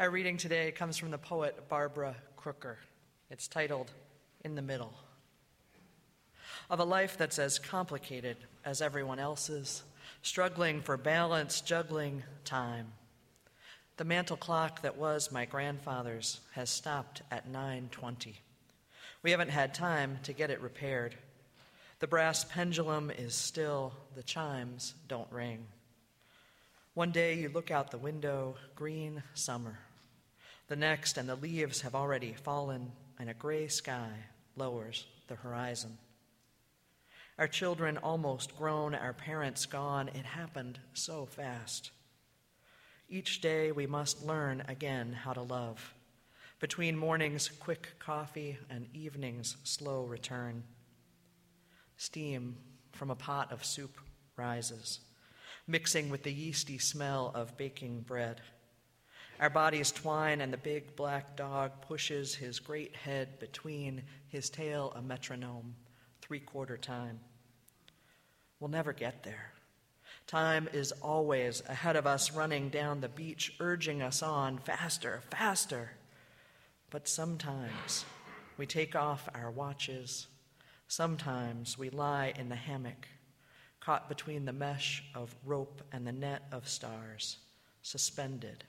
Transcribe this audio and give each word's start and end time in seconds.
Our 0.00 0.08
reading 0.08 0.38
today 0.38 0.72
comes 0.72 0.96
from 0.96 1.10
the 1.10 1.18
poet 1.18 1.68
Barbara 1.68 2.16
Crooker. 2.34 2.78
It's 3.28 3.48
titled 3.48 3.92
In 4.42 4.54
the 4.54 4.62
Middle. 4.62 4.94
Of 6.70 6.80
a 6.80 6.84
life 6.84 7.18
that's 7.18 7.38
as 7.38 7.58
complicated 7.58 8.38
as 8.64 8.80
everyone 8.80 9.18
else's, 9.18 9.82
struggling 10.22 10.80
for 10.80 10.96
balance, 10.96 11.60
juggling 11.60 12.22
time. 12.46 12.86
The 13.98 14.06
mantel 14.06 14.38
clock 14.38 14.80
that 14.80 14.96
was 14.96 15.30
my 15.30 15.44
grandfather's 15.44 16.40
has 16.54 16.70
stopped 16.70 17.20
at 17.30 17.46
9:20. 17.46 18.36
We 19.22 19.32
haven't 19.32 19.50
had 19.50 19.74
time 19.74 20.18
to 20.22 20.32
get 20.32 20.48
it 20.48 20.62
repaired. 20.62 21.14
The 21.98 22.06
brass 22.06 22.42
pendulum 22.42 23.10
is 23.10 23.34
still, 23.34 23.92
the 24.14 24.22
chimes 24.22 24.94
don't 25.08 25.30
ring. 25.30 25.66
One 26.94 27.12
day 27.12 27.34
you 27.34 27.50
look 27.50 27.70
out 27.70 27.90
the 27.90 27.98
window, 27.98 28.56
green 28.74 29.22
summer. 29.34 29.78
The 30.70 30.76
next, 30.76 31.18
and 31.18 31.28
the 31.28 31.34
leaves 31.34 31.80
have 31.80 31.96
already 31.96 32.32
fallen, 32.32 32.92
and 33.18 33.28
a 33.28 33.34
gray 33.34 33.66
sky 33.66 34.12
lowers 34.54 35.04
the 35.26 35.34
horizon. 35.34 35.98
Our 37.40 37.48
children 37.48 37.98
almost 37.98 38.56
grown, 38.56 38.94
our 38.94 39.12
parents 39.12 39.66
gone. 39.66 40.10
It 40.10 40.24
happened 40.24 40.78
so 40.94 41.26
fast. 41.26 41.90
Each 43.08 43.40
day 43.40 43.72
we 43.72 43.88
must 43.88 44.24
learn 44.24 44.62
again 44.68 45.12
how 45.12 45.32
to 45.32 45.42
love. 45.42 45.92
Between 46.60 46.96
mornings, 46.96 47.48
quick 47.48 47.88
coffee, 47.98 48.56
and 48.70 48.86
evenings, 48.94 49.56
slow 49.64 50.04
return. 50.04 50.62
Steam 51.96 52.56
from 52.92 53.10
a 53.10 53.16
pot 53.16 53.50
of 53.50 53.64
soup 53.64 53.98
rises, 54.36 55.00
mixing 55.66 56.10
with 56.10 56.22
the 56.22 56.32
yeasty 56.32 56.78
smell 56.78 57.32
of 57.34 57.56
baking 57.56 58.02
bread. 58.02 58.40
Our 59.40 59.48
bodies 59.48 59.90
twine, 59.90 60.42
and 60.42 60.52
the 60.52 60.58
big 60.58 60.94
black 60.96 61.34
dog 61.34 61.72
pushes 61.80 62.34
his 62.34 62.60
great 62.60 62.94
head 62.94 63.38
between 63.38 64.02
his 64.28 64.50
tail 64.50 64.92
a 64.94 65.00
metronome, 65.00 65.76
three 66.20 66.40
quarter 66.40 66.76
time. 66.76 67.20
We'll 68.60 68.68
never 68.68 68.92
get 68.92 69.22
there. 69.22 69.52
Time 70.26 70.68
is 70.74 70.92
always 71.00 71.62
ahead 71.66 71.96
of 71.96 72.06
us, 72.06 72.32
running 72.32 72.68
down 72.68 73.00
the 73.00 73.08
beach, 73.08 73.54
urging 73.60 74.02
us 74.02 74.22
on 74.22 74.58
faster, 74.58 75.22
faster. 75.30 75.92
But 76.90 77.08
sometimes 77.08 78.04
we 78.58 78.66
take 78.66 78.94
off 78.94 79.26
our 79.34 79.50
watches. 79.50 80.26
Sometimes 80.86 81.78
we 81.78 81.88
lie 81.88 82.34
in 82.38 82.50
the 82.50 82.56
hammock, 82.56 83.08
caught 83.80 84.06
between 84.06 84.44
the 84.44 84.52
mesh 84.52 85.02
of 85.14 85.34
rope 85.46 85.80
and 85.92 86.06
the 86.06 86.12
net 86.12 86.42
of 86.52 86.68
stars, 86.68 87.38
suspended 87.80 88.64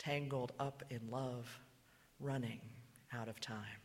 tangled 0.00 0.52
up 0.58 0.82
in 0.90 1.00
love, 1.10 1.46
running 2.18 2.60
out 3.12 3.28
of 3.28 3.38
time. 3.38 3.80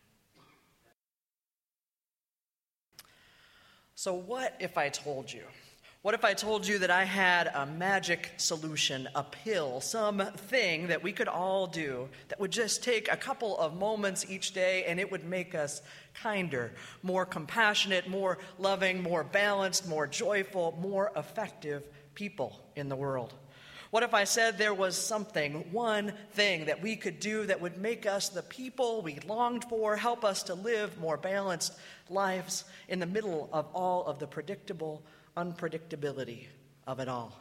So, 3.95 4.13
what 4.13 4.55
if 4.59 4.77
I 4.77 4.89
told 4.89 5.31
you? 5.31 5.43
What 6.01 6.13
if 6.13 6.23
I 6.23 6.35
told 6.35 6.67
you 6.67 6.77
that 6.79 6.91
I 6.91 7.03
had 7.03 7.47
a 7.47 7.65
magic 7.65 8.31
solution, 8.37 9.09
a 9.15 9.23
pill, 9.23 9.81
something 9.81 10.87
that 10.87 11.01
we 11.01 11.11
could 11.11 11.27
all 11.27 11.65
do 11.65 12.07
that 12.27 12.39
would 12.39 12.51
just 12.51 12.83
take 12.83 13.11
a 13.11 13.17
couple 13.17 13.57
of 13.57 13.75
moments 13.75 14.23
each 14.29 14.53
day 14.53 14.83
and 14.85 14.99
it 14.99 15.11
would 15.11 15.25
make 15.25 15.55
us 15.55 15.81
kinder, 16.13 16.73
more 17.01 17.25
compassionate, 17.25 18.07
more 18.07 18.37
loving, 18.59 19.01
more 19.01 19.23
balanced, 19.23 19.87
more 19.87 20.05
joyful, 20.05 20.77
more 20.79 21.11
effective 21.15 21.81
people 22.13 22.61
in 22.75 22.87
the 22.87 22.95
world? 22.95 23.33
What 23.95 24.03
if 24.03 24.13
I 24.13 24.25
said 24.25 24.57
there 24.57 24.73
was 24.73 24.97
something, 24.97 25.71
one 25.71 26.11
thing 26.33 26.65
that 26.65 26.81
we 26.81 26.97
could 26.97 27.21
do 27.21 27.45
that 27.45 27.61
would 27.61 27.77
make 27.77 28.05
us 28.05 28.27
the 28.27 28.41
people 28.41 29.01
we 29.01 29.19
longed 29.25 29.63
for, 29.69 29.95
help 29.95 30.25
us 30.25 30.43
to 30.43 30.53
live 30.53 30.99
more 30.99 31.15
balanced 31.15 31.71
lives 32.09 32.65
in 32.89 32.99
the 32.99 33.05
middle 33.05 33.47
of 33.53 33.67
all 33.73 34.03
of 34.05 34.19
the 34.19 34.27
predictable 34.27 35.01
unpredictability 35.37 36.47
of 36.85 36.99
it 36.99 37.07
all? 37.07 37.39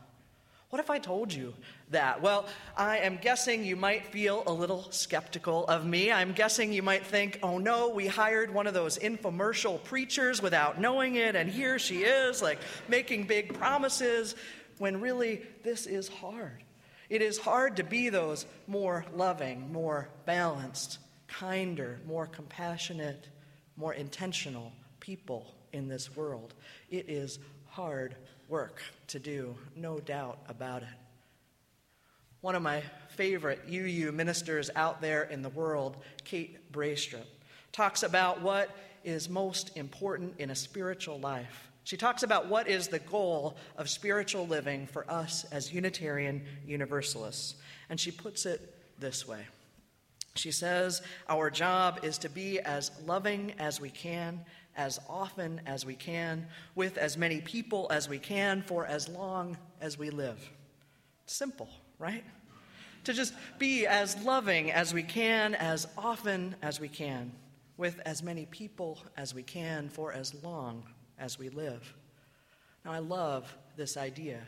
What 0.70 0.78
if 0.78 0.91
I 0.91 1.00
told 1.00 1.32
you 1.32 1.54
that? 1.91 2.22
Well, 2.22 2.47
I 2.76 2.98
am 2.98 3.16
guessing 3.16 3.64
you 3.64 3.75
might 3.75 4.06
feel 4.06 4.44
a 4.47 4.53
little 4.53 4.91
skeptical 4.93 5.66
of 5.66 5.84
me. 5.84 6.12
I'm 6.12 6.32
guessing 6.32 6.72
you 6.72 6.84
might 6.84 7.04
think, 7.04 7.41
oh 7.43 7.59
no, 7.59 7.88
we 7.88 8.06
hired 8.06 8.54
one 8.54 8.69
of 8.69 8.75
those 8.75 8.97
infomercial 8.98 9.82
preachers 9.82 10.41
without 10.41 10.81
knowing 10.81 11.16
it, 11.16 11.34
and 11.34 11.50
here 11.50 11.81
she 11.81 12.04
is, 12.04 12.43
like 12.43 12.60
making 12.88 13.26
big 13.26 13.54
promises 13.54 14.37
when 14.78 15.00
really 15.00 15.42
this 15.62 15.86
is 15.86 16.08
hard. 16.08 16.62
It 17.08 17.22
is 17.22 17.38
hard 17.38 17.76
to 17.76 17.84
be 17.84 18.08
those 18.08 18.46
more 18.66 19.04
loving, 19.14 19.72
more 19.72 20.08
balanced, 20.24 20.98
kinder, 21.28 22.00
more 22.06 22.26
compassionate, 22.26 23.28
more 23.76 23.94
intentional 23.94 24.72
people 25.00 25.54
in 25.72 25.88
this 25.88 26.16
world. 26.16 26.54
It 26.90 27.08
is 27.08 27.38
hard 27.66 28.16
work 28.48 28.80
to 29.08 29.18
do, 29.18 29.54
no 29.76 29.98
doubt 29.98 30.38
about 30.48 30.82
it. 30.82 30.88
One 32.40 32.54
of 32.54 32.62
my 32.62 32.82
favorite 33.08 33.60
UU 33.68 34.12
ministers 34.12 34.70
out 34.76 35.00
there 35.00 35.22
in 35.24 35.42
the 35.42 35.48
world, 35.48 35.96
Kate 36.24 36.72
Braestrup, 36.72 37.24
talks 37.72 38.02
about 38.02 38.42
what 38.42 38.70
is 39.02 39.28
most 39.28 39.76
important 39.76 40.34
in 40.38 40.50
a 40.50 40.54
spiritual 40.54 41.18
life. 41.20 41.70
She 41.84 41.98
talks 41.98 42.22
about 42.22 42.48
what 42.48 42.66
is 42.66 42.88
the 42.88 42.98
goal 42.98 43.56
of 43.76 43.90
spiritual 43.90 44.46
living 44.46 44.86
for 44.86 45.08
us 45.10 45.44
as 45.52 45.72
Unitarian 45.72 46.42
Universalists. 46.66 47.56
And 47.90 48.00
she 48.00 48.10
puts 48.10 48.46
it 48.46 48.74
this 48.98 49.28
way 49.28 49.46
She 50.34 50.50
says, 50.50 51.02
Our 51.28 51.50
job 51.50 52.00
is 52.02 52.18
to 52.18 52.30
be 52.30 52.58
as 52.58 52.90
loving 53.04 53.52
as 53.58 53.82
we 53.82 53.90
can, 53.90 54.40
as 54.76 54.98
often 55.10 55.60
as 55.66 55.84
we 55.84 55.94
can, 55.94 56.46
with 56.74 56.96
as 56.96 57.18
many 57.18 57.42
people 57.42 57.86
as 57.90 58.08
we 58.08 58.18
can, 58.18 58.62
for 58.62 58.86
as 58.86 59.06
long 59.06 59.58
as 59.82 59.98
we 59.98 60.08
live. 60.08 60.40
Simple, 61.26 61.68
right? 61.98 62.24
To 63.04 63.12
just 63.12 63.34
be 63.58 63.86
as 63.86 64.16
loving 64.24 64.72
as 64.72 64.94
we 64.94 65.02
can, 65.02 65.54
as 65.54 65.86
often 65.98 66.56
as 66.62 66.80
we 66.80 66.88
can, 66.88 67.32
with 67.76 68.00
as 68.06 68.22
many 68.22 68.46
people 68.46 68.98
as 69.18 69.34
we 69.34 69.42
can, 69.42 69.90
for 69.90 70.10
as 70.14 70.34
long 70.42 70.84
as 71.19 71.38
we 71.38 71.48
live. 71.48 71.94
Now, 72.84 72.92
I 72.92 72.98
love 72.98 73.56
this 73.76 73.97
idea. 73.97 74.41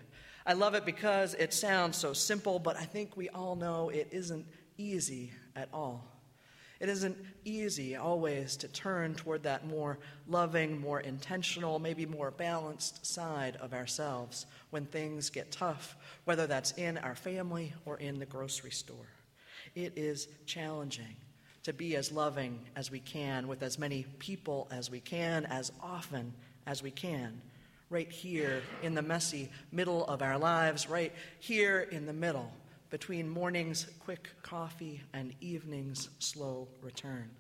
I 0.45 0.53
love 0.53 0.75
it 0.75 0.85
because 0.85 1.35
it 1.35 1.53
sounds 1.53 1.97
so 1.97 2.13
simple, 2.13 2.59
but 2.59 2.77
I 2.77 2.85
think 2.85 3.17
we 3.17 3.29
all 3.31 3.57
know 3.57 3.89
it 3.89 4.09
isn't 4.13 4.47
easy 4.79 5.33
at 5.55 5.69
all. 5.73 6.05
It 6.79 6.91
isn't 6.91 7.17
easy 7.45 7.97
always 7.97 8.57
to 8.59 8.69
turn 8.69 9.15
toward 9.15 9.45
that 9.45 9.67
more 9.67 9.99
loving, 10.29 10.79
more 10.79 11.01
intentional, 11.01 11.79
maybe 11.79 12.05
more 12.05 12.31
balanced 12.31 13.07
side 13.07 13.57
of 13.57 13.73
ourselves 13.73 14.45
when 14.71 14.85
things 14.85 15.31
get 15.31 15.51
tough, 15.51 15.97
whether 16.25 16.47
that's 16.47 16.73
in 16.73 16.99
our 16.99 17.15
family 17.15 17.73
or 17.87 17.97
in 17.97 18.19
the 18.19 18.27
grocery 18.27 18.71
store. 18.71 19.09
It 19.75 19.95
is 19.97 20.29
challenging 20.45 21.17
to 21.63 21.73
be 21.73 21.97
as 21.97 22.13
loving 22.13 22.61
as 22.77 22.91
we 22.91 23.01
can 23.01 23.49
with 23.49 23.63
as 23.63 23.79
many 23.79 24.05
people 24.19 24.69
as 24.71 24.91
we 24.91 25.01
can, 25.01 25.47
as 25.47 25.73
often 25.83 26.35
as 26.67 26.83
we 26.83 26.91
can, 26.91 27.41
right 27.91 28.11
here 28.11 28.63
in 28.83 28.95
the 28.95 29.03
messy 29.03 29.49
middle 29.71 30.05
of 30.07 30.23
our 30.23 30.39
lives, 30.39 30.89
right 30.89 31.13
here 31.39 31.81
in 31.91 32.07
the 32.07 32.13
middle, 32.13 32.53
between 32.91 33.29
morning's 33.29 33.87
quick 34.01 34.31
coffee 34.43 35.01
and 35.13 35.33
evening's 35.41 36.09
slow 36.19 36.69
return. 36.83 37.31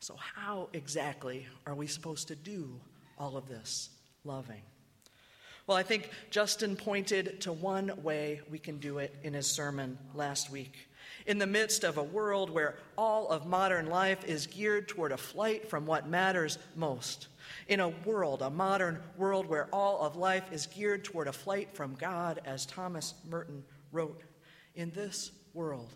So, 0.00 0.16
how 0.16 0.68
exactly 0.72 1.46
are 1.66 1.74
we 1.74 1.86
supposed 1.86 2.28
to 2.28 2.34
do 2.34 2.80
all 3.18 3.36
of 3.36 3.48
this 3.48 3.90
loving? 4.24 4.62
Well, 5.66 5.76
I 5.76 5.82
think 5.82 6.10
Justin 6.30 6.74
pointed 6.74 7.42
to 7.42 7.52
one 7.52 7.92
way 8.02 8.40
we 8.50 8.58
can 8.58 8.78
do 8.78 8.98
it 8.98 9.14
in 9.22 9.34
his 9.34 9.46
sermon 9.46 9.98
last 10.14 10.50
week. 10.50 10.88
In 11.26 11.38
the 11.38 11.46
midst 11.46 11.84
of 11.84 11.96
a 11.96 12.02
world 12.02 12.50
where 12.50 12.76
all 12.96 13.28
of 13.28 13.46
modern 13.46 13.86
life 13.86 14.24
is 14.24 14.46
geared 14.46 14.88
toward 14.88 15.12
a 15.12 15.16
flight 15.16 15.68
from 15.68 15.86
what 15.86 16.08
matters 16.08 16.58
most, 16.74 17.28
in 17.68 17.80
a 17.80 17.88
world, 17.88 18.42
a 18.42 18.50
modern 18.50 19.00
world 19.16 19.46
where 19.46 19.68
all 19.72 20.00
of 20.00 20.16
life 20.16 20.52
is 20.52 20.66
geared 20.66 21.04
toward 21.04 21.28
a 21.28 21.32
flight 21.32 21.68
from 21.74 21.94
God, 21.94 22.40
as 22.44 22.66
Thomas 22.66 23.14
Merton 23.28 23.64
wrote. 23.92 24.22
In 24.74 24.90
this 24.90 25.32
world, 25.54 25.92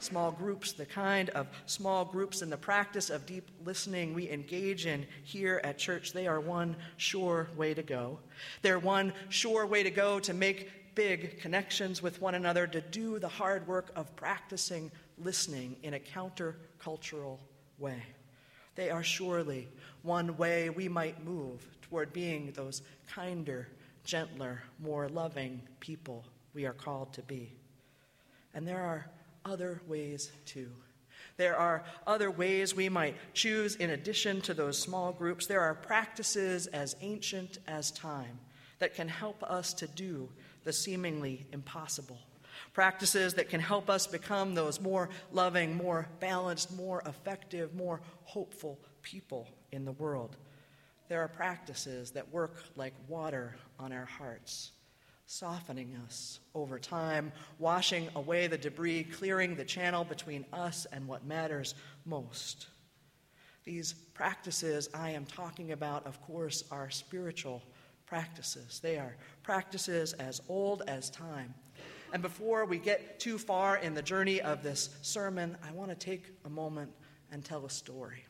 small 0.00 0.32
groups, 0.32 0.72
the 0.72 0.86
kind 0.86 1.30
of 1.30 1.46
small 1.66 2.04
groups 2.04 2.42
in 2.42 2.50
the 2.50 2.56
practice 2.56 3.10
of 3.10 3.26
deep 3.26 3.48
listening 3.64 4.14
we 4.14 4.28
engage 4.30 4.86
in 4.86 5.06
here 5.24 5.60
at 5.62 5.78
church, 5.78 6.12
they 6.12 6.26
are 6.26 6.40
one 6.40 6.76
sure 6.96 7.48
way 7.56 7.74
to 7.74 7.82
go. 7.82 8.18
They're 8.62 8.78
one 8.78 9.12
sure 9.28 9.66
way 9.66 9.82
to 9.82 9.90
go 9.90 10.18
to 10.20 10.34
make 10.34 10.94
big 10.94 11.40
connections 11.40 12.02
with 12.02 12.20
one 12.20 12.34
another, 12.34 12.66
to 12.66 12.80
do 12.80 13.18
the 13.18 13.28
hard 13.28 13.66
work 13.66 13.90
of 13.94 14.14
practicing 14.16 14.90
listening 15.18 15.76
in 15.82 15.94
a 15.94 15.98
countercultural 15.98 17.38
way. 17.78 18.02
They 18.74 18.90
are 18.90 19.02
surely 19.02 19.68
one 20.02 20.36
way 20.36 20.70
we 20.70 20.88
might 20.88 21.24
move 21.24 21.66
toward 21.82 22.12
being 22.12 22.52
those 22.52 22.82
kinder, 23.08 23.68
gentler, 24.04 24.62
more 24.78 25.08
loving 25.08 25.60
people 25.80 26.24
we 26.54 26.66
are 26.66 26.72
called 26.72 27.12
to 27.14 27.22
be. 27.22 27.52
And 28.54 28.66
there 28.66 28.80
are 28.80 29.10
other 29.44 29.80
ways 29.86 30.30
too. 30.46 30.70
There 31.36 31.56
are 31.56 31.84
other 32.06 32.30
ways 32.30 32.74
we 32.74 32.88
might 32.88 33.16
choose 33.32 33.76
in 33.76 33.90
addition 33.90 34.40
to 34.42 34.54
those 34.54 34.78
small 34.78 35.12
groups. 35.12 35.46
There 35.46 35.60
are 35.60 35.74
practices 35.74 36.66
as 36.68 36.96
ancient 37.00 37.58
as 37.66 37.90
time 37.90 38.38
that 38.78 38.94
can 38.94 39.08
help 39.08 39.42
us 39.42 39.72
to 39.74 39.86
do 39.86 40.28
the 40.64 40.72
seemingly 40.72 41.46
impossible. 41.52 42.18
Practices 42.72 43.34
that 43.34 43.48
can 43.48 43.60
help 43.60 43.90
us 43.90 44.06
become 44.06 44.54
those 44.54 44.80
more 44.80 45.08
loving, 45.32 45.76
more 45.76 46.08
balanced, 46.20 46.72
more 46.76 47.02
effective, 47.04 47.74
more 47.74 48.00
hopeful 48.24 48.78
people 49.02 49.48
in 49.72 49.84
the 49.84 49.92
world. 49.92 50.36
There 51.08 51.20
are 51.20 51.28
practices 51.28 52.12
that 52.12 52.32
work 52.32 52.62
like 52.76 52.94
water 53.08 53.56
on 53.80 53.92
our 53.92 54.04
hearts, 54.04 54.70
softening 55.26 55.96
us 56.06 56.38
over 56.54 56.78
time, 56.78 57.32
washing 57.58 58.08
away 58.14 58.46
the 58.46 58.56
debris, 58.56 59.04
clearing 59.04 59.56
the 59.56 59.64
channel 59.64 60.04
between 60.04 60.44
us 60.52 60.86
and 60.92 61.08
what 61.08 61.26
matters 61.26 61.74
most. 62.04 62.68
These 63.64 63.92
practices 64.14 64.88
I 64.94 65.10
am 65.10 65.26
talking 65.26 65.72
about, 65.72 66.06
of 66.06 66.22
course, 66.22 66.62
are 66.70 66.90
spiritual 66.90 67.62
practices. 68.06 68.80
They 68.80 68.96
are 68.96 69.16
practices 69.42 70.12
as 70.14 70.40
old 70.48 70.82
as 70.86 71.10
time. 71.10 71.54
And 72.12 72.22
before 72.22 72.64
we 72.64 72.78
get 72.78 73.20
too 73.20 73.38
far 73.38 73.76
in 73.76 73.94
the 73.94 74.02
journey 74.02 74.40
of 74.40 74.62
this 74.62 74.90
sermon, 75.02 75.56
I 75.66 75.72
want 75.72 75.90
to 75.90 75.96
take 75.96 76.24
a 76.44 76.50
moment 76.50 76.90
and 77.30 77.44
tell 77.44 77.64
a 77.64 77.70
story. 77.70 78.24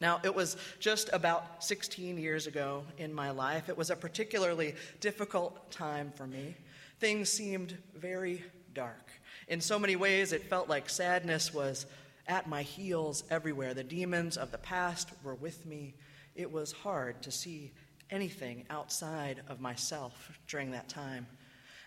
Now, 0.00 0.20
it 0.22 0.34
was 0.34 0.56
just 0.78 1.08
about 1.12 1.64
16 1.64 2.18
years 2.18 2.46
ago 2.46 2.84
in 2.98 3.14
my 3.14 3.30
life. 3.30 3.68
It 3.68 3.76
was 3.76 3.90
a 3.90 3.96
particularly 3.96 4.74
difficult 5.00 5.70
time 5.70 6.12
for 6.14 6.26
me. 6.26 6.54
Things 6.98 7.30
seemed 7.30 7.76
very 7.94 8.44
dark. 8.74 9.10
In 9.48 9.60
so 9.60 9.78
many 9.78 9.96
ways, 9.96 10.32
it 10.32 10.50
felt 10.50 10.68
like 10.68 10.90
sadness 10.90 11.54
was 11.54 11.86
at 12.26 12.48
my 12.48 12.62
heels 12.62 13.24
everywhere. 13.30 13.72
The 13.72 13.84
demons 13.84 14.36
of 14.36 14.50
the 14.50 14.58
past 14.58 15.10
were 15.22 15.34
with 15.34 15.64
me. 15.64 15.94
It 16.34 16.50
was 16.50 16.72
hard 16.72 17.22
to 17.22 17.30
see 17.30 17.72
anything 18.10 18.66
outside 18.68 19.42
of 19.48 19.60
myself 19.60 20.38
during 20.46 20.72
that 20.72 20.88
time. 20.88 21.26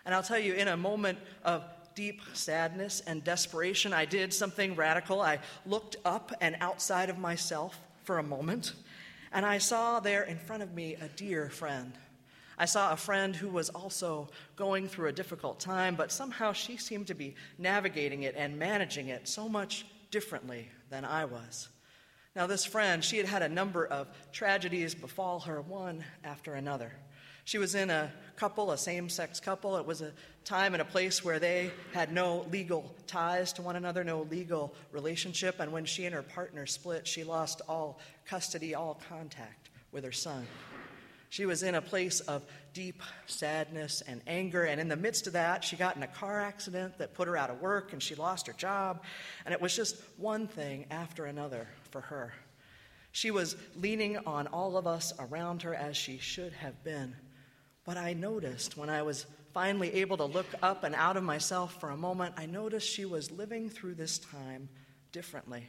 And 0.04 0.14
I'll 0.14 0.22
tell 0.22 0.38
you, 0.38 0.54
in 0.54 0.68
a 0.68 0.76
moment 0.76 1.18
of 1.44 1.64
deep 1.94 2.22
sadness 2.32 3.02
and 3.06 3.22
desperation, 3.22 3.92
I 3.92 4.04
did 4.04 4.32
something 4.32 4.74
radical. 4.74 5.20
I 5.20 5.38
looked 5.66 5.96
up 6.04 6.32
and 6.40 6.56
outside 6.60 7.10
of 7.10 7.18
myself 7.18 7.78
for 8.04 8.18
a 8.18 8.22
moment, 8.22 8.72
and 9.32 9.44
I 9.44 9.58
saw 9.58 10.00
there 10.00 10.22
in 10.22 10.38
front 10.38 10.62
of 10.62 10.74
me 10.74 10.94
a 10.94 11.08
dear 11.08 11.50
friend. 11.50 11.92
I 12.58 12.66
saw 12.66 12.92
a 12.92 12.96
friend 12.96 13.34
who 13.34 13.48
was 13.48 13.70
also 13.70 14.28
going 14.56 14.86
through 14.86 15.08
a 15.08 15.12
difficult 15.12 15.60
time, 15.60 15.94
but 15.94 16.12
somehow 16.12 16.52
she 16.52 16.76
seemed 16.76 17.06
to 17.06 17.14
be 17.14 17.34
navigating 17.56 18.24
it 18.24 18.34
and 18.36 18.58
managing 18.58 19.08
it 19.08 19.28
so 19.28 19.48
much 19.48 19.86
differently 20.10 20.68
than 20.90 21.04
I 21.04 21.24
was. 21.24 21.68
Now, 22.36 22.46
this 22.46 22.64
friend, 22.64 23.02
she 23.02 23.16
had 23.16 23.26
had 23.26 23.42
a 23.42 23.48
number 23.48 23.86
of 23.86 24.08
tragedies 24.30 24.94
befall 24.94 25.40
her, 25.40 25.60
one 25.62 26.04
after 26.22 26.54
another. 26.54 26.92
She 27.50 27.58
was 27.58 27.74
in 27.74 27.90
a 27.90 28.12
couple, 28.36 28.70
a 28.70 28.78
same 28.78 29.08
sex 29.08 29.40
couple. 29.40 29.76
It 29.76 29.84
was 29.84 30.02
a 30.02 30.12
time 30.44 30.72
and 30.72 30.80
a 30.80 30.84
place 30.84 31.24
where 31.24 31.40
they 31.40 31.72
had 31.92 32.12
no 32.12 32.46
legal 32.52 32.94
ties 33.08 33.52
to 33.54 33.62
one 33.62 33.74
another, 33.74 34.04
no 34.04 34.22
legal 34.30 34.72
relationship. 34.92 35.58
And 35.58 35.72
when 35.72 35.84
she 35.84 36.06
and 36.06 36.14
her 36.14 36.22
partner 36.22 36.64
split, 36.64 37.08
she 37.08 37.24
lost 37.24 37.60
all 37.68 37.98
custody, 38.24 38.76
all 38.76 39.02
contact 39.08 39.70
with 39.90 40.04
her 40.04 40.12
son. 40.12 40.46
She 41.30 41.44
was 41.44 41.64
in 41.64 41.74
a 41.74 41.82
place 41.82 42.20
of 42.20 42.44
deep 42.72 43.02
sadness 43.26 44.00
and 44.06 44.20
anger. 44.28 44.62
And 44.62 44.80
in 44.80 44.86
the 44.86 44.94
midst 44.94 45.26
of 45.26 45.32
that, 45.32 45.64
she 45.64 45.74
got 45.74 45.96
in 45.96 46.04
a 46.04 46.06
car 46.06 46.40
accident 46.40 46.98
that 46.98 47.14
put 47.14 47.26
her 47.26 47.36
out 47.36 47.50
of 47.50 47.60
work 47.60 47.92
and 47.92 48.00
she 48.00 48.14
lost 48.14 48.46
her 48.46 48.52
job. 48.52 49.02
And 49.44 49.52
it 49.52 49.60
was 49.60 49.74
just 49.74 49.96
one 50.18 50.46
thing 50.46 50.86
after 50.92 51.24
another 51.24 51.66
for 51.90 52.02
her. 52.02 52.32
She 53.10 53.32
was 53.32 53.56
leaning 53.74 54.18
on 54.18 54.46
all 54.46 54.76
of 54.76 54.86
us 54.86 55.12
around 55.18 55.62
her 55.62 55.74
as 55.74 55.96
she 55.96 56.18
should 56.18 56.52
have 56.52 56.84
been. 56.84 57.16
But 57.90 57.98
I 57.98 58.12
noticed 58.12 58.76
when 58.76 58.88
I 58.88 59.02
was 59.02 59.26
finally 59.52 59.92
able 59.94 60.16
to 60.18 60.24
look 60.24 60.46
up 60.62 60.84
and 60.84 60.94
out 60.94 61.16
of 61.16 61.24
myself 61.24 61.80
for 61.80 61.90
a 61.90 61.96
moment, 61.96 62.36
I 62.38 62.46
noticed 62.46 62.88
she 62.88 63.04
was 63.04 63.32
living 63.32 63.68
through 63.68 63.94
this 63.94 64.20
time 64.20 64.68
differently. 65.10 65.66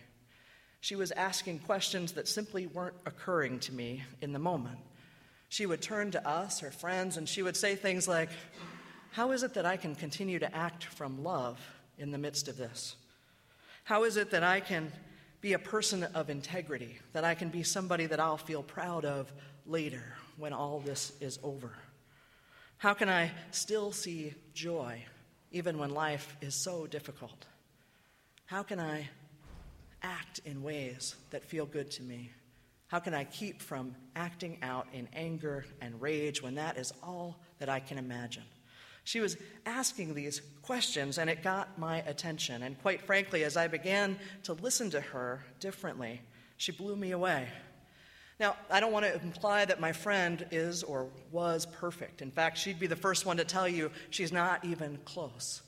She 0.82 0.96
was 0.96 1.12
asking 1.12 1.62
questions 1.62 2.12
that 2.12 2.28
simply 2.28 2.68
weren't 2.68 2.94
occurring 3.08 3.58
to 3.62 3.74
me 3.74 4.04
in 4.22 4.34
the 4.34 4.38
moment. 4.38 4.78
She 5.50 5.66
would 5.66 5.82
turn 5.82 6.12
to 6.12 6.28
us, 6.28 6.60
her 6.60 6.70
friends, 6.70 7.18
and 7.18 7.28
she 7.28 7.42
would 7.42 7.58
say 7.58 7.74
things 7.74 8.08
like, 8.08 8.30
How 9.14 9.32
is 9.32 9.42
it 9.42 9.56
that 9.56 9.66
I 9.66 9.76
can 9.76 9.96
continue 9.96 10.38
to 10.38 10.56
act 10.56 10.84
from 10.84 11.24
love 11.24 11.60
in 11.98 12.12
the 12.12 12.20
midst 12.20 12.48
of 12.48 12.56
this? 12.56 12.96
How 13.84 14.04
is 14.04 14.16
it 14.16 14.30
that 14.30 14.44
I 14.44 14.60
can 14.60 14.92
be 15.42 15.54
a 15.54 15.60
person 15.60 16.04
of 16.04 16.30
integrity, 16.30 17.00
that 17.14 17.24
I 17.24 17.34
can 17.34 17.50
be 17.50 17.64
somebody 17.64 18.06
that 18.06 18.20
I'll 18.20 18.38
feel 18.38 18.62
proud 18.62 19.06
of 19.06 19.34
later 19.66 20.04
when 20.38 20.54
all 20.54 20.82
this 20.82 21.14
is 21.20 21.40
over? 21.42 21.72
How 22.82 22.96
can 22.96 23.10
I 23.10 23.30
still 23.52 23.92
see 23.92 24.34
joy 24.56 25.06
even 25.52 25.78
when 25.78 25.92
life 25.92 26.36
is 26.42 26.56
so 26.56 26.88
difficult? 26.88 27.46
How 28.48 28.64
can 28.64 28.80
I 28.80 29.08
act 30.02 30.40
in 30.46 30.64
ways 30.64 31.16
that 31.30 31.46
feel 31.46 31.68
good 31.68 31.92
to 31.92 32.02
me? 32.02 32.32
How 32.88 32.98
can 32.98 33.14
I 33.14 33.26
keep 33.26 33.62
from 33.62 33.96
acting 34.16 34.58
out 34.64 34.88
in 34.94 35.08
anger 35.14 35.64
and 35.80 36.02
rage 36.02 36.42
when 36.42 36.56
that 36.56 36.76
is 36.76 36.92
all 37.04 37.40
that 37.60 37.70
I 37.70 37.82
can 37.82 38.00
imagine? 38.00 38.46
She 39.04 39.20
was 39.20 39.38
asking 39.68 40.16
these 40.16 40.42
questions, 40.64 41.20
and 41.20 41.30
it 41.30 41.44
got 41.44 41.78
my 41.78 41.98
attention. 41.98 42.64
And 42.64 42.82
quite 42.82 43.04
frankly, 43.04 43.44
as 43.44 43.58
I 43.58 43.68
began 43.68 44.18
to 44.46 44.54
listen 44.54 44.90
to 44.90 45.02
her 45.02 45.46
differently, 45.60 46.20
she 46.58 46.72
blew 46.72 46.96
me 46.96 47.12
away. 47.12 47.48
Now, 48.42 48.56
I 48.72 48.80
don't 48.80 48.92
want 48.92 49.06
to 49.06 49.22
imply 49.22 49.66
that 49.66 49.80
my 49.80 49.92
friend 49.92 50.44
is 50.50 50.82
or 50.82 51.08
was 51.32 51.68
perfect. 51.68 52.24
In 52.24 52.32
fact, 52.32 52.58
she'd 52.58 52.80
be 52.80 52.88
the 52.88 52.96
first 52.96 53.24
one 53.24 53.38
to 53.38 53.44
tell 53.44 53.68
you 53.68 53.92
she's 54.10 54.32
not 54.32 54.66
even 54.66 54.98
close. 55.06 55.62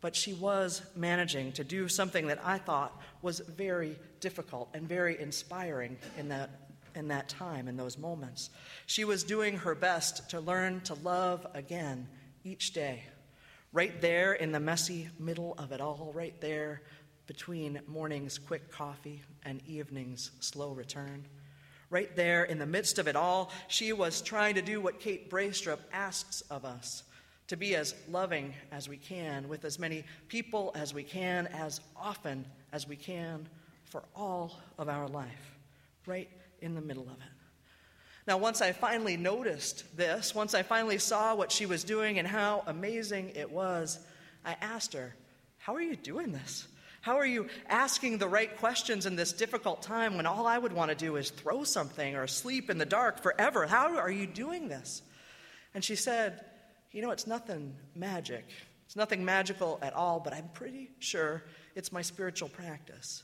But 0.00 0.16
she 0.16 0.32
was 0.32 0.80
managing 0.96 1.52
to 1.52 1.64
do 1.64 1.86
something 1.86 2.28
that 2.28 2.40
I 2.42 2.56
thought 2.56 2.98
was 3.20 3.40
very 3.40 3.98
difficult 4.20 4.70
and 4.72 4.88
very 4.88 5.20
inspiring 5.20 5.98
in 6.16 6.30
that, 6.30 6.48
in 6.94 7.08
that 7.08 7.28
time, 7.28 7.68
in 7.68 7.76
those 7.76 7.98
moments. 7.98 8.48
She 8.86 9.04
was 9.04 9.22
doing 9.22 9.58
her 9.58 9.74
best 9.74 10.30
to 10.30 10.40
learn 10.40 10.80
to 10.84 10.94
love 10.94 11.46
again 11.52 12.08
each 12.42 12.72
day. 12.72 13.02
Right 13.70 14.00
there 14.00 14.32
in 14.32 14.50
the 14.50 14.60
messy 14.60 15.10
middle 15.18 15.56
of 15.58 15.72
it 15.72 15.82
all, 15.82 16.10
right 16.14 16.40
there 16.40 16.80
between 17.26 17.80
morning's 17.86 18.38
quick 18.38 18.70
coffee 18.70 19.20
and 19.44 19.60
evening's 19.66 20.30
slow 20.40 20.70
return. 20.70 21.26
Right 21.90 22.14
there 22.16 22.44
in 22.44 22.58
the 22.58 22.66
midst 22.66 22.98
of 22.98 23.08
it 23.08 23.16
all, 23.16 23.50
she 23.68 23.92
was 23.92 24.22
trying 24.22 24.54
to 24.56 24.62
do 24.62 24.80
what 24.80 25.00
Kate 25.00 25.30
Braestrup 25.30 25.78
asks 25.92 26.40
of 26.42 26.64
us 26.64 27.04
to 27.48 27.56
be 27.56 27.76
as 27.76 27.94
loving 28.08 28.54
as 28.72 28.88
we 28.88 28.96
can, 28.96 29.48
with 29.48 29.64
as 29.64 29.78
many 29.78 30.04
people 30.28 30.72
as 30.74 30.94
we 30.94 31.02
can, 31.02 31.46
as 31.48 31.80
often 31.96 32.46
as 32.72 32.88
we 32.88 32.96
can, 32.96 33.46
for 33.84 34.02
all 34.16 34.58
of 34.78 34.88
our 34.88 35.06
life, 35.08 35.58
right 36.06 36.30
in 36.62 36.74
the 36.74 36.80
middle 36.80 37.04
of 37.04 37.16
it. 37.16 37.34
Now, 38.26 38.38
once 38.38 38.62
I 38.62 38.72
finally 38.72 39.18
noticed 39.18 39.96
this, 39.96 40.34
once 40.34 40.54
I 40.54 40.62
finally 40.62 40.96
saw 40.96 41.34
what 41.34 41.52
she 41.52 41.66
was 41.66 41.84
doing 41.84 42.18
and 42.18 42.26
how 42.26 42.64
amazing 42.66 43.32
it 43.34 43.50
was, 43.50 43.98
I 44.44 44.56
asked 44.62 44.94
her, 44.94 45.14
How 45.58 45.74
are 45.74 45.82
you 45.82 45.96
doing 45.96 46.32
this? 46.32 46.66
How 47.04 47.18
are 47.18 47.26
you 47.26 47.48
asking 47.68 48.16
the 48.16 48.26
right 48.26 48.56
questions 48.56 49.04
in 49.04 49.14
this 49.14 49.34
difficult 49.34 49.82
time 49.82 50.16
when 50.16 50.24
all 50.24 50.46
I 50.46 50.56
would 50.56 50.72
want 50.72 50.88
to 50.88 50.94
do 50.94 51.16
is 51.16 51.28
throw 51.28 51.62
something 51.62 52.16
or 52.16 52.26
sleep 52.26 52.70
in 52.70 52.78
the 52.78 52.86
dark 52.86 53.20
forever? 53.20 53.66
How 53.66 53.98
are 53.98 54.10
you 54.10 54.26
doing 54.26 54.68
this? 54.68 55.02
And 55.74 55.84
she 55.84 55.96
said, 55.96 56.42
You 56.92 57.02
know, 57.02 57.10
it's 57.10 57.26
nothing 57.26 57.76
magic. 57.94 58.46
It's 58.86 58.96
nothing 58.96 59.22
magical 59.22 59.78
at 59.82 59.92
all, 59.92 60.18
but 60.18 60.32
I'm 60.32 60.48
pretty 60.54 60.92
sure 60.98 61.44
it's 61.74 61.92
my 61.92 62.00
spiritual 62.00 62.48
practice. 62.48 63.22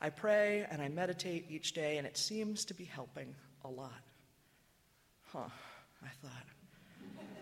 I 0.00 0.08
pray 0.08 0.64
and 0.70 0.80
I 0.80 0.88
meditate 0.88 1.50
each 1.50 1.74
day, 1.74 1.98
and 1.98 2.06
it 2.06 2.16
seems 2.16 2.64
to 2.64 2.74
be 2.74 2.84
helping 2.84 3.34
a 3.62 3.68
lot. 3.68 4.00
Huh, 5.26 5.50
I 6.02 6.08
thought. 6.22 6.46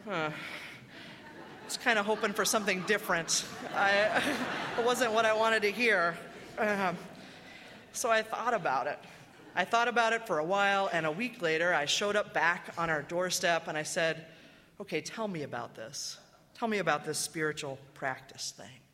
Huh 0.04 0.30
was 1.66 1.76
kind 1.76 1.98
of 1.98 2.06
hoping 2.06 2.32
for 2.32 2.44
something 2.44 2.82
different. 2.86 3.44
I, 3.74 4.22
it 4.78 4.84
wasn't 4.84 5.12
what 5.12 5.24
I 5.24 5.34
wanted 5.34 5.62
to 5.62 5.70
hear. 5.72 6.16
Um, 6.58 6.96
so 7.92 8.08
I 8.08 8.22
thought 8.22 8.54
about 8.54 8.86
it. 8.86 8.98
I 9.56 9.64
thought 9.64 9.88
about 9.88 10.12
it 10.12 10.26
for 10.26 10.38
a 10.38 10.44
while, 10.44 10.88
and 10.92 11.06
a 11.06 11.10
week 11.10 11.42
later, 11.42 11.74
I 11.74 11.86
showed 11.86 12.14
up 12.14 12.32
back 12.32 12.72
on 12.78 12.88
our 12.88 13.02
doorstep 13.02 13.68
and 13.68 13.76
I 13.76 13.82
said, 13.82 14.26
Okay, 14.80 15.00
tell 15.00 15.26
me 15.26 15.42
about 15.42 15.74
this. 15.74 16.18
Tell 16.54 16.68
me 16.68 16.78
about 16.78 17.04
this 17.04 17.18
spiritual 17.18 17.78
practice 17.94 18.52
thing. 18.56 18.85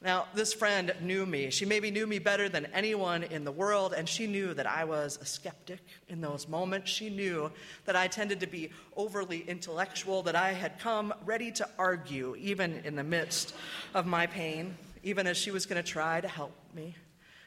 Now, 0.00 0.26
this 0.32 0.52
friend 0.52 0.94
knew 1.00 1.26
me. 1.26 1.50
She 1.50 1.64
maybe 1.64 1.90
knew 1.90 2.06
me 2.06 2.20
better 2.20 2.48
than 2.48 2.66
anyone 2.66 3.24
in 3.24 3.44
the 3.44 3.50
world, 3.50 3.92
and 3.92 4.08
she 4.08 4.28
knew 4.28 4.54
that 4.54 4.66
I 4.66 4.84
was 4.84 5.18
a 5.20 5.24
skeptic 5.24 5.80
in 6.08 6.20
those 6.20 6.46
moments. 6.46 6.88
She 6.88 7.10
knew 7.10 7.50
that 7.84 7.96
I 7.96 8.06
tended 8.06 8.38
to 8.40 8.46
be 8.46 8.70
overly 8.96 9.40
intellectual, 9.40 10.22
that 10.22 10.36
I 10.36 10.52
had 10.52 10.78
come 10.78 11.12
ready 11.24 11.50
to 11.52 11.68
argue, 11.78 12.36
even 12.38 12.80
in 12.84 12.94
the 12.94 13.02
midst 13.02 13.54
of 13.92 14.06
my 14.06 14.26
pain 14.26 14.76
even 15.02 15.26
as 15.26 15.36
she 15.36 15.50
was 15.50 15.66
going 15.66 15.82
to 15.82 15.88
try 15.88 16.20
to 16.20 16.28
help 16.28 16.52
me. 16.74 16.94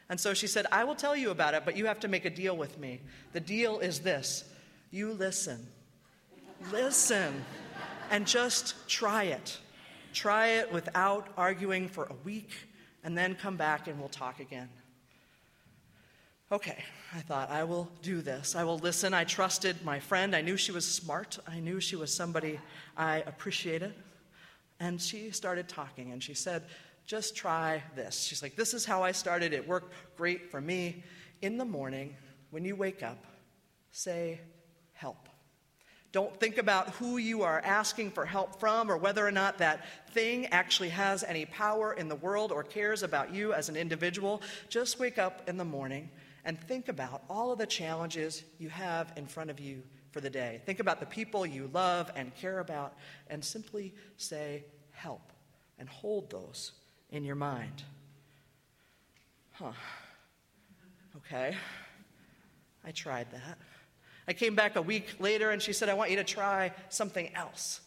And 0.08 0.20
so 0.20 0.34
she 0.34 0.46
said, 0.46 0.66
I 0.72 0.84
will 0.84 0.94
tell 0.94 1.16
you 1.16 1.30
about 1.30 1.54
it, 1.54 1.64
but 1.64 1.76
you 1.76 1.86
have 1.86 2.00
to 2.00 2.08
make 2.08 2.24
a 2.24 2.30
deal 2.30 2.56
with 2.56 2.78
me. 2.78 3.00
The 3.32 3.40
deal 3.40 3.78
is 3.78 4.00
this 4.00 4.44
you 4.90 5.12
listen. 5.12 5.66
Listen. 6.70 7.44
And 8.10 8.26
just 8.26 8.74
try 8.88 9.24
it. 9.24 9.58
Try 10.12 10.48
it 10.48 10.72
without 10.72 11.28
arguing 11.36 11.88
for 11.88 12.04
a 12.04 12.14
week, 12.24 12.50
and 13.02 13.16
then 13.16 13.34
come 13.34 13.56
back 13.56 13.88
and 13.88 13.98
we'll 13.98 14.08
talk 14.08 14.40
again. 14.40 14.68
Okay, 16.52 16.84
I 17.14 17.20
thought, 17.20 17.50
I 17.50 17.64
will 17.64 17.88
do 18.02 18.20
this. 18.20 18.54
I 18.54 18.64
will 18.64 18.78
listen. 18.78 19.14
I 19.14 19.24
trusted 19.24 19.82
my 19.84 20.00
friend. 20.00 20.36
I 20.36 20.42
knew 20.42 20.58
she 20.58 20.70
was 20.70 20.84
smart. 20.84 21.38
I 21.48 21.60
knew 21.60 21.80
she 21.80 21.96
was 21.96 22.12
somebody 22.12 22.60
I 22.94 23.22
appreciated. 23.26 23.94
And 24.78 25.00
she 25.00 25.30
started 25.30 25.66
talking, 25.66 26.12
and 26.12 26.22
she 26.22 26.34
said, 26.34 26.64
Just 27.06 27.34
try 27.34 27.82
this. 27.96 28.20
She's 28.20 28.42
like, 28.42 28.54
This 28.54 28.74
is 28.74 28.84
how 28.84 29.02
I 29.02 29.12
started. 29.12 29.54
It 29.54 29.66
worked 29.66 29.94
great 30.18 30.50
for 30.50 30.60
me. 30.60 31.02
In 31.40 31.56
the 31.56 31.64
morning, 31.64 32.16
when 32.50 32.66
you 32.66 32.76
wake 32.76 33.02
up, 33.02 33.24
say, 33.90 34.38
Help. 34.92 35.30
Don't 36.12 36.38
think 36.38 36.58
about 36.58 36.90
who 36.90 37.16
you 37.16 37.42
are 37.42 37.60
asking 37.64 38.10
for 38.10 38.26
help 38.26 38.60
from 38.60 38.90
or 38.90 38.98
whether 38.98 39.26
or 39.26 39.30
not 39.30 39.58
that 39.58 39.86
thing 40.10 40.46
actually 40.46 40.90
has 40.90 41.24
any 41.24 41.46
power 41.46 41.94
in 41.94 42.08
the 42.08 42.16
world 42.16 42.52
or 42.52 42.62
cares 42.62 43.02
about 43.02 43.32
you 43.32 43.54
as 43.54 43.70
an 43.70 43.76
individual. 43.76 44.42
Just 44.68 44.98
wake 44.98 45.16
up 45.16 45.48
in 45.48 45.56
the 45.56 45.64
morning 45.64 46.10
and 46.44 46.60
think 46.60 46.88
about 46.88 47.22
all 47.30 47.50
of 47.50 47.58
the 47.58 47.66
challenges 47.66 48.44
you 48.58 48.68
have 48.68 49.10
in 49.16 49.26
front 49.26 49.48
of 49.48 49.58
you 49.58 49.82
for 50.10 50.20
the 50.20 50.28
day. 50.28 50.60
Think 50.66 50.80
about 50.80 51.00
the 51.00 51.06
people 51.06 51.46
you 51.46 51.70
love 51.72 52.10
and 52.14 52.34
care 52.36 52.58
about 52.58 52.94
and 53.28 53.42
simply 53.42 53.94
say, 54.18 54.64
help, 54.90 55.32
and 55.78 55.88
hold 55.88 56.28
those 56.28 56.72
in 57.10 57.24
your 57.24 57.36
mind. 57.36 57.82
Huh. 59.52 59.72
Okay. 61.16 61.56
I 62.84 62.90
tried 62.90 63.30
that. 63.32 63.56
I 64.32 64.34
came 64.34 64.54
back 64.54 64.76
a 64.76 64.80
week 64.80 65.16
later 65.18 65.50
and 65.50 65.60
she 65.60 65.74
said, 65.74 65.90
I 65.90 65.94
want 65.94 66.08
you 66.08 66.16
to 66.16 66.24
try 66.24 66.72
something 66.88 67.34
else. 67.34 67.82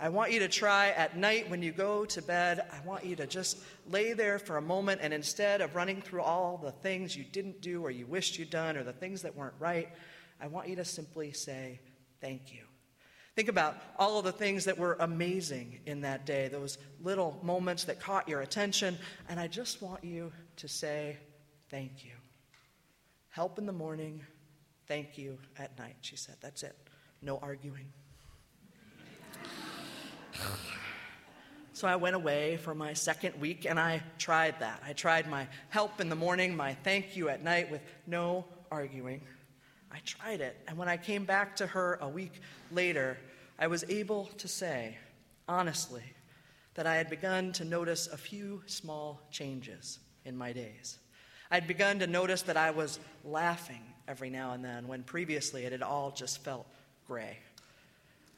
I 0.00 0.08
want 0.08 0.32
you 0.32 0.40
to 0.40 0.48
try 0.48 0.88
at 0.88 1.16
night 1.16 1.48
when 1.48 1.62
you 1.62 1.70
go 1.70 2.04
to 2.06 2.22
bed, 2.22 2.66
I 2.72 2.84
want 2.84 3.04
you 3.04 3.14
to 3.14 3.24
just 3.24 3.58
lay 3.88 4.12
there 4.12 4.40
for 4.40 4.56
a 4.56 4.60
moment 4.60 5.00
and 5.00 5.14
instead 5.14 5.60
of 5.60 5.76
running 5.76 6.02
through 6.02 6.22
all 6.22 6.58
the 6.58 6.72
things 6.72 7.16
you 7.16 7.22
didn't 7.22 7.60
do 7.60 7.84
or 7.84 7.92
you 7.92 8.04
wished 8.04 8.36
you'd 8.36 8.50
done 8.50 8.76
or 8.76 8.82
the 8.82 8.92
things 8.92 9.22
that 9.22 9.36
weren't 9.36 9.54
right, 9.60 9.88
I 10.40 10.48
want 10.48 10.68
you 10.68 10.74
to 10.74 10.84
simply 10.84 11.30
say, 11.30 11.78
Thank 12.20 12.52
you. 12.52 12.62
Think 13.36 13.48
about 13.48 13.76
all 13.96 14.18
of 14.18 14.24
the 14.24 14.32
things 14.32 14.64
that 14.64 14.76
were 14.76 14.96
amazing 14.98 15.78
in 15.86 16.00
that 16.00 16.26
day, 16.26 16.48
those 16.48 16.78
little 17.00 17.38
moments 17.44 17.84
that 17.84 18.00
caught 18.00 18.28
your 18.28 18.40
attention, 18.40 18.98
and 19.28 19.38
I 19.38 19.46
just 19.46 19.80
want 19.82 20.02
you 20.02 20.32
to 20.56 20.66
say, 20.66 21.16
Thank 21.70 22.04
you. 22.04 22.10
Help 23.28 23.60
in 23.60 23.66
the 23.66 23.72
morning, 23.72 24.24
Thank 24.86 25.18
you 25.18 25.38
at 25.58 25.78
night, 25.78 25.96
she 26.00 26.16
said. 26.16 26.36
That's 26.40 26.62
it. 26.62 26.76
No 27.22 27.38
arguing. 27.38 27.92
So 31.72 31.86
I 31.86 31.96
went 31.96 32.16
away 32.16 32.56
for 32.56 32.74
my 32.74 32.94
second 32.94 33.38
week 33.38 33.66
and 33.66 33.78
I 33.78 34.02
tried 34.16 34.60
that. 34.60 34.82
I 34.86 34.94
tried 34.94 35.28
my 35.28 35.46
help 35.68 36.00
in 36.00 36.08
the 36.08 36.16
morning, 36.16 36.56
my 36.56 36.72
thank 36.72 37.16
you 37.16 37.28
at 37.28 37.44
night 37.44 37.70
with 37.70 37.82
no 38.06 38.46
arguing. 38.70 39.20
I 39.92 39.98
tried 40.04 40.40
it. 40.40 40.56
And 40.68 40.78
when 40.78 40.88
I 40.88 40.96
came 40.96 41.24
back 41.24 41.56
to 41.56 41.66
her 41.66 41.98
a 42.00 42.08
week 42.08 42.40
later, 42.72 43.18
I 43.58 43.66
was 43.66 43.84
able 43.88 44.26
to 44.38 44.48
say, 44.48 44.96
honestly, 45.48 46.02
that 46.74 46.86
I 46.86 46.94
had 46.96 47.10
begun 47.10 47.52
to 47.52 47.64
notice 47.64 48.06
a 48.06 48.16
few 48.16 48.62
small 48.66 49.20
changes 49.30 49.98
in 50.24 50.36
my 50.36 50.52
days. 50.52 50.98
I'd 51.50 51.66
begun 51.66 52.00
to 52.00 52.06
notice 52.06 52.42
that 52.42 52.56
I 52.56 52.70
was 52.72 52.98
laughing 53.24 53.82
every 54.08 54.30
now 54.30 54.52
and 54.52 54.64
then 54.64 54.88
when 54.88 55.02
previously 55.02 55.64
it 55.64 55.72
had 55.72 55.82
all 55.82 56.10
just 56.10 56.42
felt 56.42 56.66
gray. 57.06 57.38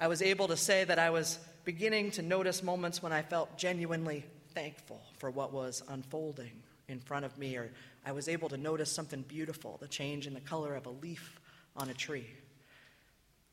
I 0.00 0.08
was 0.08 0.22
able 0.22 0.48
to 0.48 0.56
say 0.56 0.84
that 0.84 0.98
I 0.98 1.10
was 1.10 1.38
beginning 1.64 2.12
to 2.12 2.22
notice 2.22 2.62
moments 2.62 3.02
when 3.02 3.12
I 3.12 3.22
felt 3.22 3.58
genuinely 3.58 4.24
thankful 4.54 5.00
for 5.18 5.30
what 5.30 5.52
was 5.52 5.82
unfolding 5.88 6.52
in 6.88 7.00
front 7.00 7.24
of 7.24 7.36
me, 7.36 7.56
or 7.56 7.70
I 8.06 8.12
was 8.12 8.28
able 8.28 8.48
to 8.50 8.56
notice 8.56 8.90
something 8.90 9.22
beautiful, 9.22 9.76
the 9.80 9.88
change 9.88 10.26
in 10.26 10.34
the 10.34 10.40
color 10.40 10.74
of 10.74 10.86
a 10.86 10.90
leaf 10.90 11.40
on 11.76 11.90
a 11.90 11.94
tree. 11.94 12.26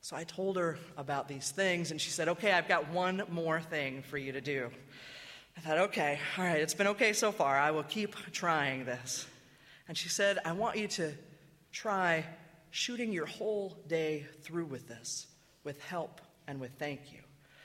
So 0.01 0.15
I 0.15 0.23
told 0.23 0.55
her 0.57 0.77
about 0.97 1.27
these 1.27 1.49
things, 1.51 1.91
and 1.91 1.99
she 1.99 2.11
said, 2.11 2.29
Okay, 2.29 2.51
I've 2.51 2.67
got 2.67 2.89
one 2.89 3.23
more 3.29 3.59
thing 3.59 4.03
for 4.03 4.17
you 4.17 4.31
to 4.33 4.41
do. 4.41 4.69
I 5.57 5.61
thought, 5.61 5.77
Okay, 5.79 6.19
all 6.37 6.45
right, 6.45 6.61
it's 6.61 6.75
been 6.75 6.87
okay 6.87 7.11
so 7.11 7.31
far. 7.31 7.57
I 7.57 7.71
will 7.71 7.83
keep 7.83 8.15
trying 8.31 8.85
this. 8.85 9.25
And 9.87 9.97
she 9.97 10.09
said, 10.09 10.39
I 10.45 10.51
want 10.51 10.77
you 10.77 10.87
to 10.89 11.13
try 11.71 12.25
shooting 12.71 13.11
your 13.11 13.25
whole 13.25 13.77
day 13.87 14.25
through 14.41 14.65
with 14.65 14.87
this, 14.87 15.27
with 15.63 15.81
help 15.81 16.21
and 16.47 16.59
with 16.59 16.71
thank 16.77 17.11
you. 17.11 17.19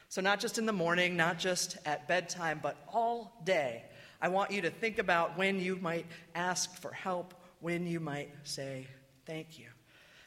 So, 0.08 0.20
not 0.20 0.40
just 0.40 0.58
in 0.58 0.66
the 0.66 0.72
morning, 0.72 1.16
not 1.16 1.38
just 1.38 1.78
at 1.86 2.08
bedtime, 2.08 2.60
but 2.62 2.76
all 2.92 3.40
day. 3.44 3.84
I 4.20 4.28
want 4.28 4.50
you 4.50 4.60
to 4.62 4.70
think 4.70 4.98
about 4.98 5.38
when 5.38 5.60
you 5.60 5.76
might 5.76 6.04
ask 6.34 6.76
for 6.80 6.92
help, 6.92 7.32
when 7.60 7.86
you 7.86 8.00
might 8.00 8.30
say 8.42 8.86
thank 9.24 9.58
you. 9.58 9.66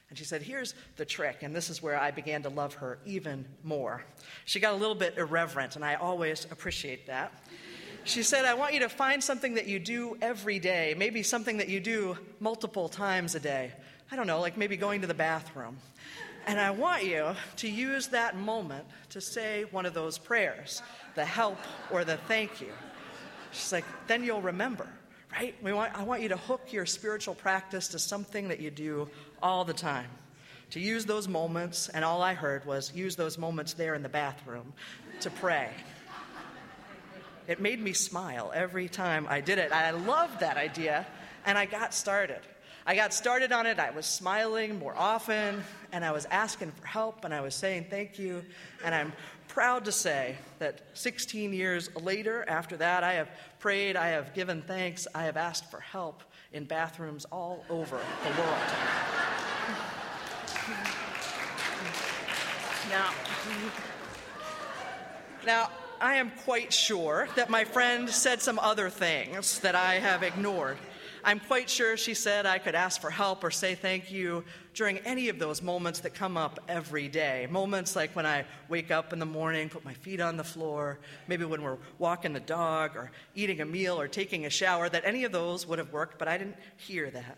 And 0.10 0.18
she 0.18 0.26
said, 0.26 0.42
Here's 0.42 0.74
the 0.96 1.06
trick. 1.06 1.40
And 1.42 1.56
this 1.56 1.70
is 1.70 1.82
where 1.82 2.00
I 2.00 2.12
began 2.12 2.44
to 2.44 2.50
love 2.50 2.76
her 2.76 3.00
even 3.06 3.46
more. 3.64 4.04
She 4.46 4.60
got 4.60 4.74
a 4.74 4.78
little 4.78 4.96
bit 4.96 5.18
irreverent, 5.18 5.76
and 5.76 5.84
I 5.84 5.96
always 5.96 6.46
appreciate 6.50 7.08
that. 7.08 7.34
She 8.06 8.22
said, 8.22 8.44
I 8.44 8.54
want 8.54 8.74
you 8.74 8.82
to 8.82 8.90
find 8.90 9.24
something 9.24 9.54
that 9.54 9.68
you 9.68 9.80
do 9.80 10.18
every 10.22 10.60
day, 10.60 10.94
maybe 10.98 11.24
something 11.24 11.58
that 11.58 11.70
you 11.70 11.80
do 11.80 12.18
multiple 12.40 12.90
times 12.90 13.34
a 13.36 13.40
day. 13.40 13.72
I 14.12 14.16
don't 14.18 14.28
know, 14.28 14.42
like 14.42 14.58
maybe 14.58 14.76
going 14.76 15.02
to 15.02 15.08
the 15.08 15.14
bathroom. 15.14 15.78
And 16.46 16.60
I 16.60 16.72
want 16.72 17.06
you 17.06 17.34
to 17.58 17.70
use 17.70 18.08
that 18.08 18.36
moment 18.36 18.86
to 19.12 19.22
say 19.22 19.64
one 19.72 19.86
of 19.86 19.94
those 19.94 20.18
prayers 20.18 20.82
the 21.16 21.24
help 21.24 21.58
or 21.92 22.04
the 22.04 22.18
thank 22.18 22.60
you. 22.60 22.74
She's 23.52 23.72
like, 23.72 23.86
then 24.08 24.24
you'll 24.24 24.42
remember, 24.42 24.88
right? 25.32 25.56
We 25.62 25.72
want, 25.72 25.98
I 25.98 26.04
want 26.04 26.22
you 26.22 26.30
to 26.30 26.38
hook 26.38 26.74
your 26.74 26.86
spiritual 26.86 27.36
practice 27.36 27.88
to 27.90 28.00
something 28.00 28.50
that 28.50 28.60
you 28.60 28.72
do 28.72 29.10
all 29.42 29.64
the 29.64 29.74
time. 29.74 30.10
To 30.72 30.80
use 30.80 31.06
those 31.06 31.28
moments, 31.28 31.88
and 31.90 32.04
all 32.04 32.22
I 32.22 32.34
heard 32.34 32.66
was 32.66 32.94
use 32.96 33.16
those 33.16 33.38
moments 33.38 33.74
there 33.74 33.94
in 33.94 34.02
the 34.02 34.10
bathroom 34.10 34.74
to 35.22 35.30
pray. 35.30 35.70
It 37.48 37.60
made 37.60 37.80
me 37.80 37.94
smile 37.94 38.52
every 38.54 38.88
time 38.88 39.28
I 39.30 39.42
did 39.42 39.58
it. 39.58 39.72
I 39.72 39.92
loved 39.92 40.40
that 40.40 40.58
idea, 40.58 41.06
and 41.46 41.58
I 41.58 41.66
got 41.66 41.94
started. 41.94 42.40
I 42.86 42.96
got 42.96 43.14
started 43.14 43.52
on 43.52 43.66
it. 43.66 43.80
I 43.80 43.92
was 43.92 44.06
smiling 44.06 44.80
more 44.80 44.96
often, 44.98 45.64
and 45.92 46.04
I 46.04 46.12
was 46.12 46.26
asking 46.26 46.72
for 46.72 46.86
help, 46.86 47.26
and 47.26 47.34
I 47.34 47.42
was 47.42 47.56
saying 47.56 47.88
thank 47.90 48.20
you. 48.20 48.44
And 48.84 48.94
I'm 48.94 49.14
proud 49.48 49.86
to 49.86 49.92
say 49.92 50.36
that 50.60 50.82
16 50.94 51.54
years 51.54 51.90
later, 51.96 52.46
after 52.48 52.78
that, 52.78 53.04
I 53.04 53.14
have 53.14 53.30
prayed, 53.60 53.96
I 53.96 54.10
have 54.10 54.34
given 54.34 54.62
thanks, 54.62 55.08
I 55.14 55.24
have 55.24 55.38
asked 55.38 55.70
for 55.70 55.80
help 55.80 56.24
in 56.52 56.66
bathrooms 56.66 57.26
all 57.26 57.64
over 57.70 57.98
the 57.98 58.42
world. 58.42 58.60
Now, 62.90 63.12
now, 65.46 65.70
I 66.04 66.16
am 66.16 66.32
quite 66.44 66.74
sure 66.74 67.30
that 67.38 67.50
my 67.50 67.64
friend 67.64 68.10
said 68.10 68.42
some 68.42 68.60
other 68.60 68.90
things 68.90 69.60
that 69.60 69.74
I 69.74 69.94
have 70.00 70.22
ignored. 70.22 70.78
I'm 71.24 71.40
quite 71.40 71.70
sure 71.70 71.96
she 71.96 72.14
said 72.14 72.46
I 72.46 72.58
could 72.58 72.76
ask 72.76 73.00
for 73.00 73.10
help 73.10 73.42
or 73.42 73.52
say 73.52 73.74
thank 73.74 74.12
you 74.12 74.44
during 74.74 74.98
any 74.98 75.30
of 75.30 75.40
those 75.40 75.62
moments 75.62 76.02
that 76.02 76.14
come 76.14 76.36
up 76.36 76.60
every 76.68 77.08
day. 77.08 77.48
Moments 77.50 77.96
like 77.96 78.14
when 78.18 78.26
I 78.26 78.44
wake 78.68 78.92
up 78.92 79.14
in 79.14 79.20
the 79.20 79.26
morning, 79.26 79.70
put 79.70 79.86
my 79.86 79.94
feet 79.94 80.20
on 80.20 80.36
the 80.36 80.44
floor, 80.44 81.00
maybe 81.30 81.46
when 81.46 81.62
we're 81.62 81.78
walking 82.00 82.34
the 82.34 82.42
dog 82.42 82.98
or 82.98 83.10
eating 83.34 83.62
a 83.62 83.66
meal 83.66 83.98
or 83.98 84.10
taking 84.10 84.46
a 84.46 84.50
shower, 84.50 84.90
that 84.90 85.06
any 85.06 85.24
of 85.24 85.32
those 85.32 85.66
would 85.66 85.80
have 85.80 85.94
worked, 85.94 86.20
but 86.20 86.28
I 86.28 86.38
didn't 86.38 86.58
hear 86.76 87.10
that. 87.12 87.38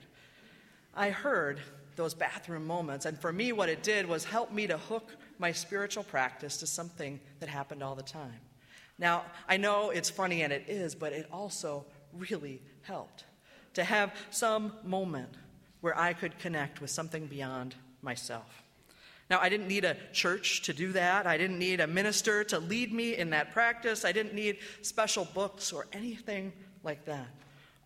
I 0.95 1.11
heard 1.11 1.59
those 1.97 2.15
bathroom 2.15 2.65
moments, 2.65 3.05
and 3.05 3.19
for 3.19 3.31
me, 3.31 3.51
what 3.51 3.69
it 3.69 3.83
did 3.83 4.07
was 4.07 4.23
help 4.23 4.51
me 4.51 4.65
to 4.65 4.79
hook 4.79 5.15
my 5.37 5.51
spiritual 5.51 6.03
practice 6.03 6.57
to 6.57 6.65
something 6.65 7.19
that 7.39 7.47
happened 7.47 7.83
all 7.83 7.93
the 7.93 8.01
time. 8.01 8.39
Now, 8.97 9.25
I 9.47 9.57
know 9.57 9.89
it's 9.89 10.09
funny 10.09 10.43
and 10.43 10.53
it 10.53 10.65
is, 10.67 10.95
but 10.95 11.13
it 11.13 11.27
also 11.31 11.85
really 12.13 12.61
helped 12.83 13.25
to 13.73 13.83
have 13.83 14.13
some 14.31 14.73
moment 14.83 15.29
where 15.81 15.97
I 15.97 16.13
could 16.13 16.39
connect 16.39 16.81
with 16.81 16.89
something 16.89 17.27
beyond 17.27 17.75
myself. 18.01 18.63
Now, 19.29 19.39
I 19.39 19.49
didn't 19.49 19.67
need 19.67 19.85
a 19.85 19.97
church 20.13 20.61
to 20.63 20.73
do 20.73 20.91
that. 20.93 21.25
I 21.25 21.37
didn't 21.37 21.59
need 21.59 21.79
a 21.79 21.87
minister 21.87 22.43
to 22.45 22.59
lead 22.59 22.93
me 22.93 23.17
in 23.17 23.31
that 23.31 23.51
practice. 23.51 24.05
I 24.05 24.11
didn't 24.11 24.35
need 24.35 24.59
special 24.81 25.25
books 25.33 25.73
or 25.73 25.87
anything 25.91 26.53
like 26.83 27.05
that. 27.05 27.27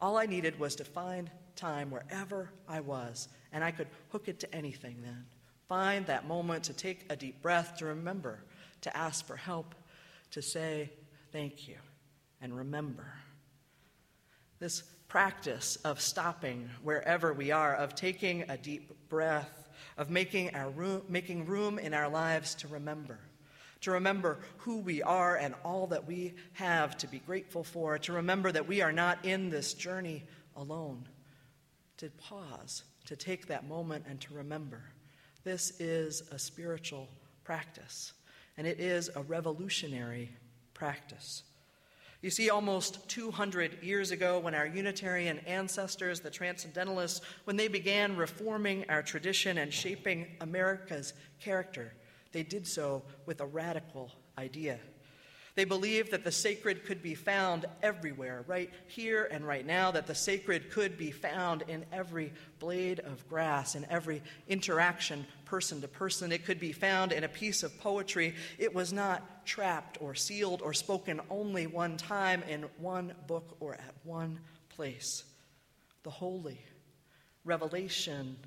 All 0.02 0.18
I 0.18 0.26
needed 0.26 0.60
was 0.60 0.76
to 0.76 0.84
find 0.84 1.32
time 1.56 1.92
wherever 1.92 2.52
I 2.68 2.82
was, 2.82 3.30
and 3.52 3.64
I 3.64 3.72
could 3.72 3.88
hook 4.12 4.28
it 4.28 4.40
to 4.42 4.54
anything 4.56 4.98
then. 5.02 5.26
Find 5.68 6.06
that 6.08 6.28
moment 6.28 6.66
to 6.66 6.74
take 6.74 7.06
a 7.10 7.16
deep 7.16 7.42
breath, 7.42 7.78
to 7.78 7.86
remember, 7.86 8.44
to 8.82 8.96
ask 8.96 9.26
for 9.26 9.36
help, 9.36 9.76
to 10.32 10.42
say 10.42 10.92
thank 11.32 11.68
you, 11.68 11.76
and 12.42 12.56
remember 12.56 13.14
This 14.60 14.84
practice 15.08 15.78
of 15.86 16.02
stopping 16.02 16.70
wherever 16.84 17.34
we 17.34 17.52
are, 17.52 17.76
of 17.76 17.96
taking 17.96 18.44
a 18.50 18.58
deep 18.58 18.92
breath, 19.10 19.70
of 19.98 20.10
making, 20.10 20.54
our 20.54 20.70
room, 20.70 21.02
making 21.10 21.46
room 21.46 21.80
in 21.80 21.94
our 21.94 22.10
lives 22.10 22.56
to 22.56 22.68
remember. 22.68 23.20
To 23.82 23.92
remember 23.92 24.40
who 24.58 24.80
we 24.80 25.02
are 25.02 25.38
and 25.38 25.56
all 25.64 25.88
that 25.88 26.06
we 26.06 26.34
have 26.54 26.98
to 26.98 27.08
be 27.08 27.20
grateful 27.20 27.64
for. 27.64 27.98
To 28.00 28.14
remember 28.14 28.52
that 28.52 28.68
we 28.68 28.82
are 28.82 28.92
not 28.92 29.24
in 29.26 29.50
this 29.50 29.74
journey 29.74 30.24
alone. 30.58 31.08
To 31.98 32.10
pause, 32.12 32.84
to 33.06 33.16
take 33.16 33.48
that 33.48 33.68
moment 33.68 34.06
and 34.08 34.20
to 34.22 34.34
remember. 34.34 34.82
This 35.46 35.80
is 35.80 36.22
a 36.32 36.38
spiritual 36.38 37.08
practice, 37.46 38.14
and 38.58 38.68
it 38.68 38.80
is 38.80 39.10
a 39.16 39.24
revolutionary 39.24 40.30
practice. 40.80 41.44
You 42.22 42.30
see, 42.30 42.50
almost 42.50 43.08
200 43.10 43.84
years 43.84 44.12
ago, 44.12 44.40
when 44.40 44.56
our 44.56 44.66
Unitarian 44.66 45.40
ancestors, 45.40 46.22
the 46.22 46.30
Transcendentalists, 46.30 47.22
when 47.44 47.56
they 47.56 47.68
began 47.68 48.18
reforming 48.18 48.86
our 48.90 49.02
tradition 49.02 49.58
and 49.58 49.74
shaping 49.74 50.28
America's 50.42 51.14
character, 51.40 51.94
they 52.32 52.44
did 52.44 52.66
so 52.66 53.04
with 53.26 53.42
a 53.42 53.46
radical 53.46 54.12
idea. 54.38 54.80
They 55.60 55.66
believed 55.66 56.12
that 56.12 56.24
the 56.24 56.32
sacred 56.32 56.86
could 56.86 57.04
be 57.04 57.16
found 57.16 57.66
everywhere, 57.84 58.46
right 58.48 58.72
here 58.88 59.28
and 59.30 59.46
right 59.46 59.66
now, 59.66 59.92
that 59.92 60.08
the 60.08 60.16
sacred 60.16 60.72
could 60.72 60.98
be 60.98 61.12
found 61.12 61.66
in 61.68 61.86
every 61.92 62.32
blade 62.60 63.02
of 63.02 63.28
grass, 63.28 63.76
in 63.76 63.86
every 63.90 64.24
interaction 64.48 65.28
person 65.44 65.82
to 65.82 65.90
person. 65.90 66.32
It 66.32 66.46
could 66.46 66.62
be 66.62 66.72
found 66.72 67.12
in 67.12 67.26
a 67.26 67.28
piece 67.28 67.62
of 67.64 67.78
poetry. 67.78 68.36
It 68.58 68.74
was 68.74 68.94
not 68.94 69.46
trapped 69.46 69.98
or 70.00 70.16
sealed 70.16 70.62
or 70.62 70.74
spoken 70.74 71.20
only 71.30 71.68
one 71.68 71.98
time 71.98 72.42
in 72.44 72.62
one 72.78 73.14
book 73.28 73.58
or 73.60 73.74
at 73.74 73.96
one 74.06 74.40
place. 74.70 75.26
The 76.04 76.10
holy, 76.10 76.62
revelation, 77.44 78.38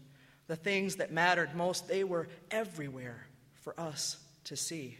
the 0.46 0.56
things 0.56 0.96
that 0.96 1.12
mattered 1.12 1.54
most, 1.54 1.88
they 1.88 2.04
were 2.04 2.28
everywhere 2.50 3.26
for 3.60 3.78
us 3.78 4.16
to 4.44 4.56
see 4.56 4.96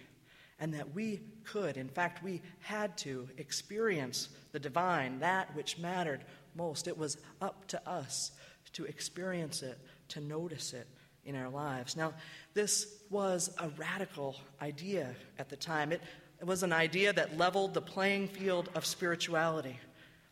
and 0.58 0.74
that 0.74 0.94
we 0.94 1.20
could, 1.44 1.76
in 1.76 1.88
fact, 1.88 2.22
we 2.22 2.40
had 2.60 2.96
to 2.98 3.28
experience 3.38 4.28
the 4.52 4.60
divine, 4.60 5.18
that 5.20 5.54
which 5.56 5.78
mattered 5.78 6.24
most. 6.54 6.86
It 6.86 6.96
was 6.96 7.16
up 7.40 7.66
to 7.68 7.88
us 7.88 8.32
to 8.74 8.84
experience 8.84 9.62
it, 9.62 9.78
to 10.08 10.20
notice 10.20 10.72
it 10.72 10.86
in 11.24 11.36
our 11.36 11.48
lives. 11.48 11.96
Now, 11.96 12.14
this 12.54 13.02
was 13.10 13.54
a 13.58 13.68
radical 13.70 14.36
idea 14.60 15.14
at 15.38 15.48
the 15.48 15.56
time. 15.56 15.92
It, 15.92 16.00
it 16.40 16.46
was 16.46 16.62
an 16.62 16.72
idea 16.72 17.12
that 17.12 17.38
leveled 17.38 17.74
the 17.74 17.80
playing 17.80 18.28
field 18.28 18.68
of 18.74 18.84
spirituality, 18.84 19.78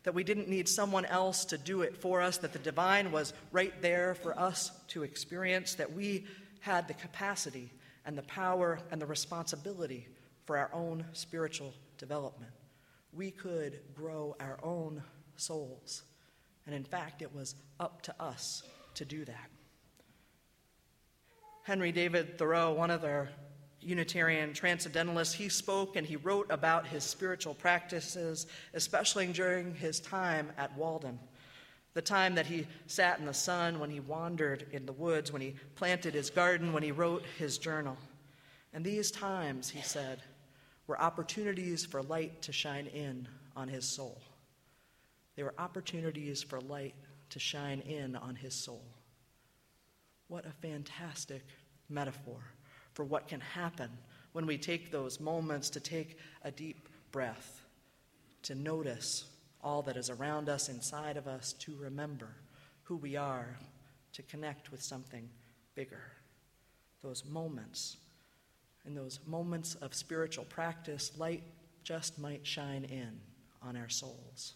that 0.03 0.13
we 0.13 0.23
didn't 0.23 0.49
need 0.49 0.67
someone 0.67 1.05
else 1.05 1.45
to 1.45 1.57
do 1.57 1.81
it 1.81 1.95
for 1.95 2.21
us, 2.21 2.37
that 2.37 2.53
the 2.53 2.59
divine 2.59 3.11
was 3.11 3.33
right 3.51 3.79
there 3.81 4.15
for 4.15 4.37
us 4.37 4.71
to 4.89 5.03
experience, 5.03 5.75
that 5.75 5.93
we 5.93 6.25
had 6.59 6.87
the 6.87 6.93
capacity 6.93 7.71
and 8.05 8.17
the 8.17 8.23
power 8.23 8.79
and 8.91 9.01
the 9.01 9.05
responsibility 9.05 10.07
for 10.51 10.57
our 10.57 10.69
own 10.73 11.05
spiritual 11.13 11.73
development. 11.97 12.51
We 13.13 13.31
could 13.31 13.79
grow 13.95 14.35
our 14.41 14.59
own 14.61 15.01
souls. 15.37 16.03
And 16.65 16.75
in 16.75 16.83
fact, 16.83 17.21
it 17.21 17.33
was 17.33 17.55
up 17.79 18.01
to 18.01 18.15
us 18.21 18.61
to 18.95 19.05
do 19.05 19.23
that. 19.23 19.49
Henry 21.63 21.93
David 21.93 22.37
Thoreau, 22.37 22.73
one 22.73 22.91
of 22.91 22.99
the 22.99 23.29
Unitarian 23.79 24.51
transcendentalists, 24.51 25.33
he 25.33 25.47
spoke 25.47 25.95
and 25.95 26.05
he 26.05 26.17
wrote 26.17 26.47
about 26.51 26.85
his 26.85 27.05
spiritual 27.05 27.53
practices, 27.53 28.45
especially 28.73 29.27
during 29.27 29.73
his 29.73 30.01
time 30.01 30.51
at 30.57 30.77
Walden. 30.77 31.17
The 31.93 32.01
time 32.01 32.35
that 32.35 32.47
he 32.47 32.67
sat 32.87 33.19
in 33.19 33.25
the 33.25 33.33
sun, 33.33 33.79
when 33.79 33.89
he 33.89 34.01
wandered 34.01 34.65
in 34.73 34.85
the 34.85 34.91
woods, 34.91 35.31
when 35.31 35.41
he 35.41 35.55
planted 35.75 36.13
his 36.13 36.29
garden, 36.29 36.73
when 36.73 36.83
he 36.83 36.91
wrote 36.91 37.23
his 37.37 37.57
journal. 37.57 37.95
And 38.73 38.83
these 38.83 39.11
times, 39.11 39.69
he 39.69 39.81
said, 39.81 40.21
were 40.91 41.01
opportunities 41.01 41.85
for 41.85 42.03
light 42.03 42.41
to 42.41 42.51
shine 42.51 42.85
in 42.87 43.25
on 43.55 43.69
his 43.69 43.85
soul. 43.85 44.21
They 45.37 45.43
were 45.43 45.53
opportunities 45.57 46.43
for 46.43 46.59
light 46.59 46.95
to 47.29 47.39
shine 47.39 47.79
in 47.79 48.17
on 48.17 48.35
his 48.35 48.53
soul. 48.53 48.83
What 50.27 50.45
a 50.45 50.51
fantastic 50.51 51.45
metaphor 51.87 52.41
for 52.91 53.05
what 53.05 53.29
can 53.29 53.39
happen 53.39 53.89
when 54.33 54.45
we 54.45 54.57
take 54.57 54.91
those 54.91 55.21
moments 55.21 55.69
to 55.69 55.79
take 55.79 56.17
a 56.43 56.51
deep 56.51 56.89
breath, 57.13 57.61
to 58.43 58.53
notice 58.53 59.27
all 59.63 59.81
that 59.83 59.95
is 59.95 60.09
around 60.09 60.49
us, 60.49 60.67
inside 60.67 61.15
of 61.15 61.25
us, 61.25 61.53
to 61.53 61.73
remember 61.79 62.35
who 62.83 62.97
we 62.97 63.15
are, 63.15 63.57
to 64.11 64.23
connect 64.23 64.73
with 64.73 64.83
something 64.83 65.29
bigger. 65.73 66.03
Those 67.01 67.23
moments 67.23 67.95
in 68.85 68.95
those 68.95 69.19
moments 69.25 69.75
of 69.75 69.93
spiritual 69.93 70.45
practice, 70.45 71.11
light 71.17 71.43
just 71.83 72.19
might 72.19 72.45
shine 72.45 72.83
in 72.83 73.19
on 73.61 73.75
our 73.75 73.89
souls. 73.89 74.53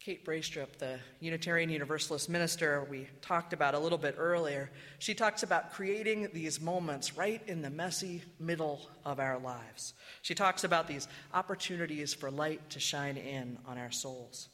Kate 0.00 0.24
Braestrup, 0.24 0.78
the 0.78 0.98
Unitarian 1.20 1.68
Universalist 1.68 2.30
minister 2.30 2.86
we 2.88 3.08
talked 3.20 3.52
about 3.52 3.74
a 3.74 3.78
little 3.78 3.98
bit 3.98 4.14
earlier, 4.16 4.70
she 4.98 5.12
talks 5.12 5.42
about 5.42 5.72
creating 5.74 6.28
these 6.32 6.62
moments 6.62 7.16
right 7.16 7.42
in 7.46 7.60
the 7.60 7.68
messy 7.68 8.22
middle 8.38 8.88
of 9.04 9.20
our 9.20 9.38
lives. 9.38 9.92
She 10.22 10.34
talks 10.34 10.64
about 10.64 10.88
these 10.88 11.08
opportunities 11.34 12.14
for 12.14 12.30
light 12.30 12.70
to 12.70 12.80
shine 12.80 13.18
in 13.18 13.58
on 13.66 13.76
our 13.76 13.90
souls. 13.90 14.48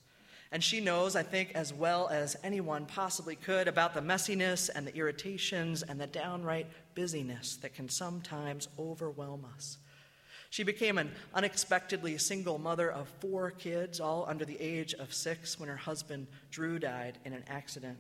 And 0.55 0.63
she 0.63 0.79
knows, 0.79 1.17
I 1.17 1.25
think, 1.25 1.51
as 1.57 1.75
well 1.75 2.09
as 2.11 2.37
anyone 2.45 2.87
possibly 2.87 3.35
could, 3.35 3.67
about 3.67 3.93
the 3.93 4.01
messiness 4.01 4.71
and 4.73 4.87
the 4.87 4.95
irritations 4.95 5.83
and 5.83 6.01
the 6.01 6.07
downright 6.07 6.69
busyness 6.95 7.57
that 7.57 7.75
can 7.75 7.89
sometimes 7.89 8.69
overwhelm 8.79 9.45
us. 9.53 9.79
She 10.51 10.63
became 10.63 10.97
an 10.97 11.11
unexpectedly 11.35 12.19
single 12.19 12.59
mother 12.59 12.89
of 12.89 13.09
four 13.19 13.51
kids, 13.51 13.99
all 13.99 14.27
under 14.29 14.45
the 14.45 14.61
age 14.61 14.95
of 14.95 15.13
six, 15.13 15.59
when 15.59 15.69
her 15.69 15.77
husband 15.77 16.29
Drew 16.53 16.79
died 16.79 17.19
in 17.25 17.33
an 17.33 17.43
accident. 17.49 17.99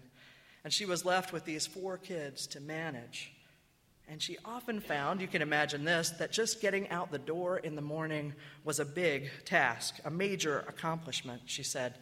And 0.62 0.72
she 0.72 0.86
was 0.86 1.04
left 1.04 1.32
with 1.32 1.44
these 1.44 1.66
four 1.66 1.98
kids 1.98 2.46
to 2.46 2.60
manage. 2.60 3.32
And 4.06 4.22
she 4.22 4.38
often 4.44 4.78
found, 4.78 5.20
you 5.20 5.26
can 5.26 5.42
imagine 5.42 5.82
this, 5.82 6.10
that 6.10 6.30
just 6.30 6.60
getting 6.60 6.88
out 6.90 7.10
the 7.10 7.18
door 7.18 7.58
in 7.58 7.74
the 7.74 7.82
morning 7.82 8.32
was 8.62 8.78
a 8.78 8.84
big 8.84 9.28
task, 9.44 9.96
a 10.04 10.10
major 10.10 10.60
accomplishment, 10.68 11.42
she 11.46 11.64
said. 11.64 11.98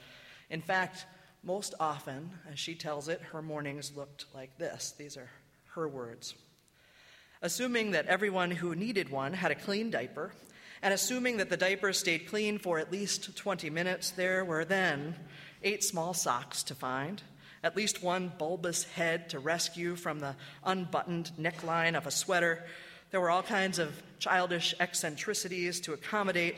In 0.51 0.61
fact, 0.61 1.07
most 1.43 1.75
often, 1.81 2.31
as 2.51 2.59
she 2.59 2.75
tells 2.75 3.09
it, 3.09 3.21
her 3.33 3.43
mornings 3.43 3.93
looked 3.97 4.27
like 4.35 4.59
this. 4.59 4.95
These 4.97 5.17
are 5.17 5.31
her 5.75 5.89
words. 5.89 6.35
Assuming 7.41 7.91
that 7.93 8.07
everyone 8.07 8.53
who 8.53 8.75
needed 8.75 9.11
one 9.11 9.33
had 9.33 9.51
a 9.51 9.57
clean 9.57 9.91
diaper, 9.91 10.33
and 10.83 10.95
assuming 10.95 11.39
that 11.39 11.51
the 11.51 11.57
diaper 11.57 11.93
stayed 11.93 12.29
clean 12.29 12.59
for 12.59 12.79
at 12.79 12.93
least 12.93 13.37
20 13.37 13.71
minutes, 13.71 14.11
there 14.11 14.45
were 14.45 14.65
then 14.65 15.17
eight 15.63 15.83
small 15.83 16.15
socks 16.15 16.63
to 16.65 16.75
find, 16.75 17.23
at 17.65 17.77
least 17.77 18.03
one 18.03 18.33
bulbous 18.39 18.85
head 18.85 19.31
to 19.31 19.39
rescue 19.39 19.97
from 19.97 20.21
the 20.21 20.35
unbuttoned 20.65 21.31
neckline 21.39 21.97
of 21.97 22.07
a 22.07 22.11
sweater. 22.11 22.65
There 23.11 23.21
were 23.21 23.31
all 23.31 23.43
kinds 23.43 23.79
of 23.79 24.03
childish 24.19 24.75
eccentricities 24.81 25.81
to 25.81 25.93
accommodate 25.93 26.57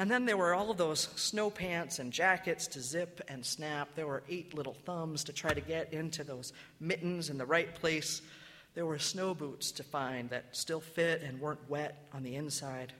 and 0.00 0.10
then 0.10 0.24
there 0.24 0.38
were 0.38 0.54
all 0.54 0.70
of 0.70 0.78
those 0.78 1.10
snow 1.16 1.50
pants 1.50 1.98
and 1.98 2.10
jackets 2.10 2.66
to 2.68 2.80
zip 2.80 3.20
and 3.28 3.44
snap. 3.44 3.90
There 3.94 4.06
were 4.06 4.22
eight 4.30 4.54
little 4.54 4.72
thumbs 4.72 5.24
to 5.24 5.32
try 5.34 5.52
to 5.52 5.60
get 5.60 5.92
into 5.92 6.24
those 6.24 6.54
mittens 6.80 7.28
in 7.28 7.36
the 7.36 7.44
right 7.44 7.74
place. 7.74 8.22
There 8.74 8.86
were 8.86 8.98
snow 8.98 9.34
boots 9.34 9.70
to 9.72 9.82
find 9.82 10.30
that 10.30 10.46
still 10.52 10.80
fit 10.80 11.20
and 11.20 11.38
weren't 11.38 11.68
wet 11.68 12.08
on 12.14 12.22
the 12.22 12.36
inside. 12.36 12.94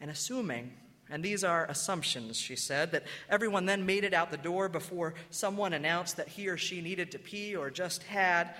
And 0.00 0.10
assuming, 0.10 0.72
and 1.10 1.22
these 1.22 1.44
are 1.44 1.66
assumptions, 1.66 2.38
she 2.38 2.56
said, 2.56 2.92
that 2.92 3.04
everyone 3.28 3.66
then 3.66 3.84
made 3.84 4.04
it 4.04 4.14
out 4.14 4.30
the 4.30 4.38
door 4.38 4.70
before 4.70 5.12
someone 5.28 5.74
announced 5.74 6.16
that 6.16 6.28
he 6.28 6.48
or 6.48 6.56
she 6.56 6.80
needed 6.80 7.10
to 7.10 7.18
pee 7.18 7.54
or 7.54 7.68
just 7.68 8.02
had, 8.04 8.54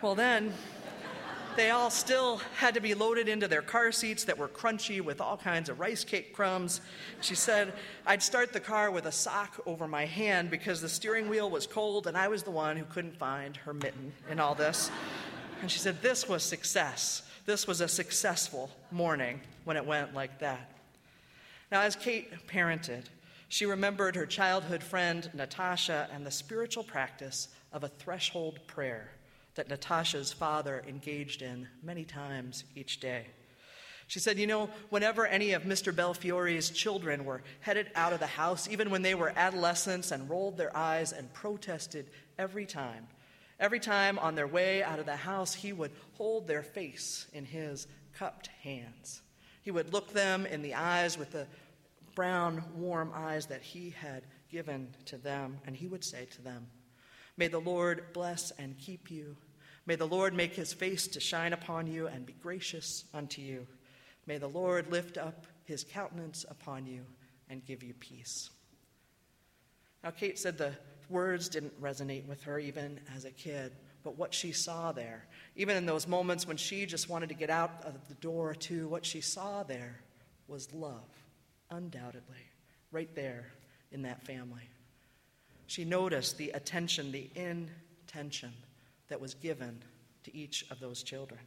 well, 0.00 0.14
then 0.14 0.52
they 1.60 1.68
all 1.68 1.90
still 1.90 2.38
had 2.56 2.72
to 2.72 2.80
be 2.80 2.94
loaded 2.94 3.28
into 3.28 3.46
their 3.46 3.60
car 3.60 3.92
seats 3.92 4.24
that 4.24 4.38
were 4.38 4.48
crunchy 4.48 5.02
with 5.02 5.20
all 5.20 5.36
kinds 5.36 5.68
of 5.68 5.78
rice 5.78 6.04
cake 6.04 6.32
crumbs. 6.32 6.80
She 7.20 7.34
said, 7.34 7.74
I'd 8.06 8.22
start 8.22 8.54
the 8.54 8.60
car 8.60 8.90
with 8.90 9.04
a 9.04 9.12
sock 9.12 9.60
over 9.66 9.86
my 9.86 10.06
hand 10.06 10.50
because 10.50 10.80
the 10.80 10.88
steering 10.88 11.28
wheel 11.28 11.50
was 11.50 11.66
cold 11.66 12.06
and 12.06 12.16
I 12.16 12.28
was 12.28 12.44
the 12.44 12.50
one 12.50 12.78
who 12.78 12.86
couldn't 12.86 13.14
find 13.18 13.58
her 13.58 13.74
mitten 13.74 14.14
in 14.30 14.40
all 14.40 14.54
this. 14.54 14.90
And 15.60 15.70
she 15.70 15.78
said, 15.78 16.00
This 16.00 16.26
was 16.26 16.42
success. 16.42 17.24
This 17.44 17.66
was 17.66 17.82
a 17.82 17.88
successful 17.88 18.70
morning 18.90 19.42
when 19.64 19.76
it 19.76 19.84
went 19.84 20.14
like 20.14 20.38
that. 20.38 20.72
Now, 21.70 21.82
as 21.82 21.94
Kate 21.94 22.32
parented, 22.46 23.04
she 23.50 23.66
remembered 23.66 24.16
her 24.16 24.24
childhood 24.24 24.82
friend 24.82 25.28
Natasha 25.34 26.08
and 26.10 26.24
the 26.24 26.30
spiritual 26.30 26.84
practice 26.84 27.48
of 27.70 27.84
a 27.84 27.88
threshold 27.88 28.60
prayer 28.66 29.10
that 29.60 29.68
Natasha's 29.68 30.32
father 30.32 30.82
engaged 30.88 31.42
in 31.42 31.68
many 31.82 32.02
times 32.02 32.64
each 32.74 32.98
day. 32.98 33.26
She 34.06 34.18
said, 34.18 34.38
You 34.38 34.46
know, 34.46 34.70
whenever 34.88 35.26
any 35.26 35.52
of 35.52 35.64
Mr. 35.64 35.94
Belfiore's 35.94 36.70
children 36.70 37.26
were 37.26 37.42
headed 37.60 37.90
out 37.94 38.14
of 38.14 38.20
the 38.20 38.26
house, 38.26 38.70
even 38.70 38.88
when 38.88 39.02
they 39.02 39.14
were 39.14 39.34
adolescents 39.36 40.12
and 40.12 40.30
rolled 40.30 40.56
their 40.56 40.74
eyes 40.74 41.12
and 41.12 41.30
protested 41.34 42.08
every 42.38 42.64
time, 42.64 43.06
every 43.58 43.80
time 43.80 44.18
on 44.18 44.34
their 44.34 44.46
way 44.46 44.82
out 44.82 44.98
of 44.98 45.04
the 45.04 45.14
house, 45.14 45.52
he 45.52 45.74
would 45.74 45.92
hold 46.14 46.48
their 46.48 46.62
face 46.62 47.26
in 47.34 47.44
his 47.44 47.86
cupped 48.14 48.46
hands. 48.62 49.20
He 49.60 49.70
would 49.70 49.92
look 49.92 50.14
them 50.14 50.46
in 50.46 50.62
the 50.62 50.72
eyes 50.72 51.18
with 51.18 51.32
the 51.32 51.46
brown, 52.14 52.64
warm 52.76 53.12
eyes 53.14 53.44
that 53.48 53.60
he 53.60 53.90
had 53.90 54.22
given 54.50 54.88
to 55.04 55.18
them, 55.18 55.58
and 55.66 55.76
he 55.76 55.86
would 55.86 56.02
say 56.02 56.24
to 56.30 56.40
them, 56.40 56.66
May 57.36 57.48
the 57.48 57.58
Lord 57.58 58.12
bless 58.12 58.50
and 58.52 58.78
keep 58.78 59.10
you. 59.10 59.36
May 59.90 59.96
the 59.96 60.06
Lord 60.06 60.34
make 60.34 60.54
his 60.54 60.72
face 60.72 61.08
to 61.08 61.18
shine 61.18 61.52
upon 61.52 61.88
you 61.88 62.06
and 62.06 62.24
be 62.24 62.36
gracious 62.40 63.06
unto 63.12 63.42
you. 63.42 63.66
May 64.24 64.38
the 64.38 64.46
Lord 64.46 64.88
lift 64.92 65.18
up 65.18 65.48
his 65.64 65.82
countenance 65.82 66.46
upon 66.48 66.86
you 66.86 67.04
and 67.48 67.66
give 67.66 67.82
you 67.82 67.92
peace. 67.94 68.50
Now, 70.04 70.10
Kate 70.10 70.38
said 70.38 70.56
the 70.58 70.74
words 71.08 71.48
didn't 71.48 71.82
resonate 71.82 72.24
with 72.28 72.40
her 72.44 72.60
even 72.60 73.00
as 73.16 73.24
a 73.24 73.32
kid, 73.32 73.72
but 74.04 74.16
what 74.16 74.32
she 74.32 74.52
saw 74.52 74.92
there, 74.92 75.26
even 75.56 75.76
in 75.76 75.86
those 75.86 76.06
moments 76.06 76.46
when 76.46 76.56
she 76.56 76.86
just 76.86 77.08
wanted 77.08 77.30
to 77.30 77.34
get 77.34 77.50
out 77.50 77.82
of 77.84 78.06
the 78.06 78.14
door, 78.14 78.54
too, 78.54 78.86
what 78.86 79.04
she 79.04 79.20
saw 79.20 79.64
there 79.64 80.02
was 80.46 80.72
love, 80.72 81.10
undoubtedly, 81.68 82.46
right 82.92 83.12
there 83.16 83.50
in 83.90 84.02
that 84.02 84.24
family. 84.24 84.68
She 85.66 85.84
noticed 85.84 86.38
the 86.38 86.50
attention, 86.50 87.10
the 87.10 87.28
intention 87.34 88.52
that 89.10 89.20
was 89.20 89.34
given 89.34 89.82
to 90.24 90.34
each 90.34 90.64
of 90.70 90.80
those 90.80 91.02
children. 91.02 91.40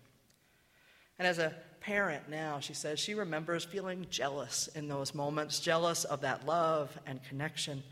And 1.20 1.28
as 1.28 1.40
a 1.40 1.56
parent 1.80 2.30
now, 2.30 2.60
she 2.60 2.74
says 2.74 3.00
she 3.00 3.14
remembers 3.14 3.66
feeling 3.66 4.06
jealous 4.10 4.68
in 4.76 4.88
those 4.88 5.14
moments, 5.14 5.60
jealous 5.60 6.06
of 6.06 6.22
that 6.22 6.46
love 6.46 6.98
and 7.06 7.24
connection. 7.24 7.84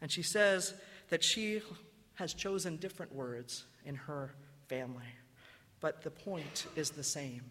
And 0.00 0.10
she 0.10 0.22
says 0.22 0.74
that 1.08 1.24
she 1.24 1.62
has 2.14 2.34
chosen 2.34 2.76
different 2.76 3.14
words 3.14 3.64
in 3.84 3.94
her 3.94 4.34
family. 4.68 5.04
But 5.80 6.02
the 6.02 6.10
point 6.10 6.66
is 6.76 6.90
the 6.90 7.02
same 7.02 7.42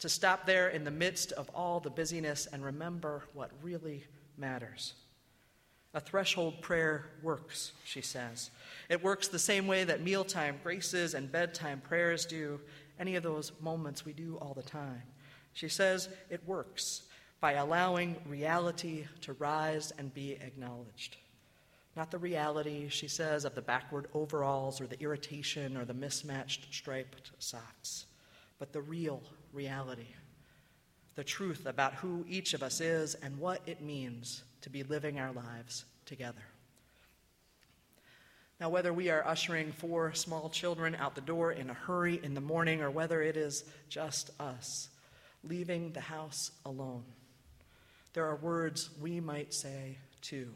to 0.00 0.08
stop 0.08 0.46
there 0.46 0.68
in 0.68 0.84
the 0.84 0.90
midst 0.90 1.32
of 1.32 1.50
all 1.54 1.80
the 1.80 1.90
busyness 1.90 2.46
and 2.52 2.64
remember 2.64 3.24
what 3.34 3.50
really 3.62 4.04
matters. 4.36 4.94
A 5.94 6.00
threshold 6.00 6.60
prayer 6.60 7.06
works, 7.22 7.72
she 7.84 8.02
says. 8.02 8.50
It 8.88 9.02
works 9.02 9.28
the 9.28 9.38
same 9.38 9.66
way 9.66 9.84
that 9.84 10.02
mealtime 10.02 10.60
graces 10.62 11.14
and 11.14 11.32
bedtime 11.32 11.80
prayers 11.80 12.26
do, 12.26 12.60
any 13.00 13.16
of 13.16 13.22
those 13.22 13.52
moments 13.60 14.04
we 14.04 14.12
do 14.12 14.36
all 14.36 14.54
the 14.54 14.62
time. 14.62 15.02
She 15.54 15.68
says 15.68 16.08
it 16.28 16.46
works 16.46 17.02
by 17.40 17.52
allowing 17.52 18.16
reality 18.26 19.06
to 19.22 19.32
rise 19.34 19.92
and 19.98 20.12
be 20.12 20.32
acknowledged. 20.32 21.16
Not 21.96 22.10
the 22.10 22.18
reality, 22.18 22.88
she 22.88 23.08
says, 23.08 23.44
of 23.44 23.54
the 23.54 23.62
backward 23.62 24.06
overalls 24.14 24.80
or 24.80 24.86
the 24.86 25.00
irritation 25.00 25.76
or 25.76 25.84
the 25.84 25.94
mismatched 25.94 26.72
striped 26.72 27.32
socks, 27.38 28.06
but 28.58 28.72
the 28.72 28.82
real 28.82 29.22
reality, 29.52 30.14
the 31.14 31.24
truth 31.24 31.66
about 31.66 31.94
who 31.94 32.24
each 32.28 32.54
of 32.54 32.62
us 32.62 32.80
is 32.80 33.14
and 33.16 33.38
what 33.38 33.62
it 33.66 33.80
means 33.80 34.44
to 34.62 34.70
be 34.70 34.82
living 34.82 35.18
our 35.18 35.32
lives 35.32 35.84
together. 36.06 36.42
Now, 38.60 38.70
whether 38.70 38.92
we 38.92 39.08
are 39.08 39.26
ushering 39.26 39.70
four 39.70 40.12
small 40.14 40.50
children 40.50 40.96
out 40.96 41.14
the 41.14 41.20
door 41.20 41.52
in 41.52 41.70
a 41.70 41.74
hurry 41.74 42.20
in 42.22 42.34
the 42.34 42.40
morning 42.40 42.82
or 42.82 42.90
whether 42.90 43.22
it 43.22 43.36
is 43.36 43.64
just 43.88 44.30
us 44.40 44.88
leaving 45.44 45.92
the 45.92 46.00
house 46.00 46.50
alone, 46.66 47.04
there 48.14 48.26
are 48.26 48.36
words 48.36 48.90
we 49.00 49.20
might 49.20 49.54
say 49.54 49.98
too. 50.22 50.52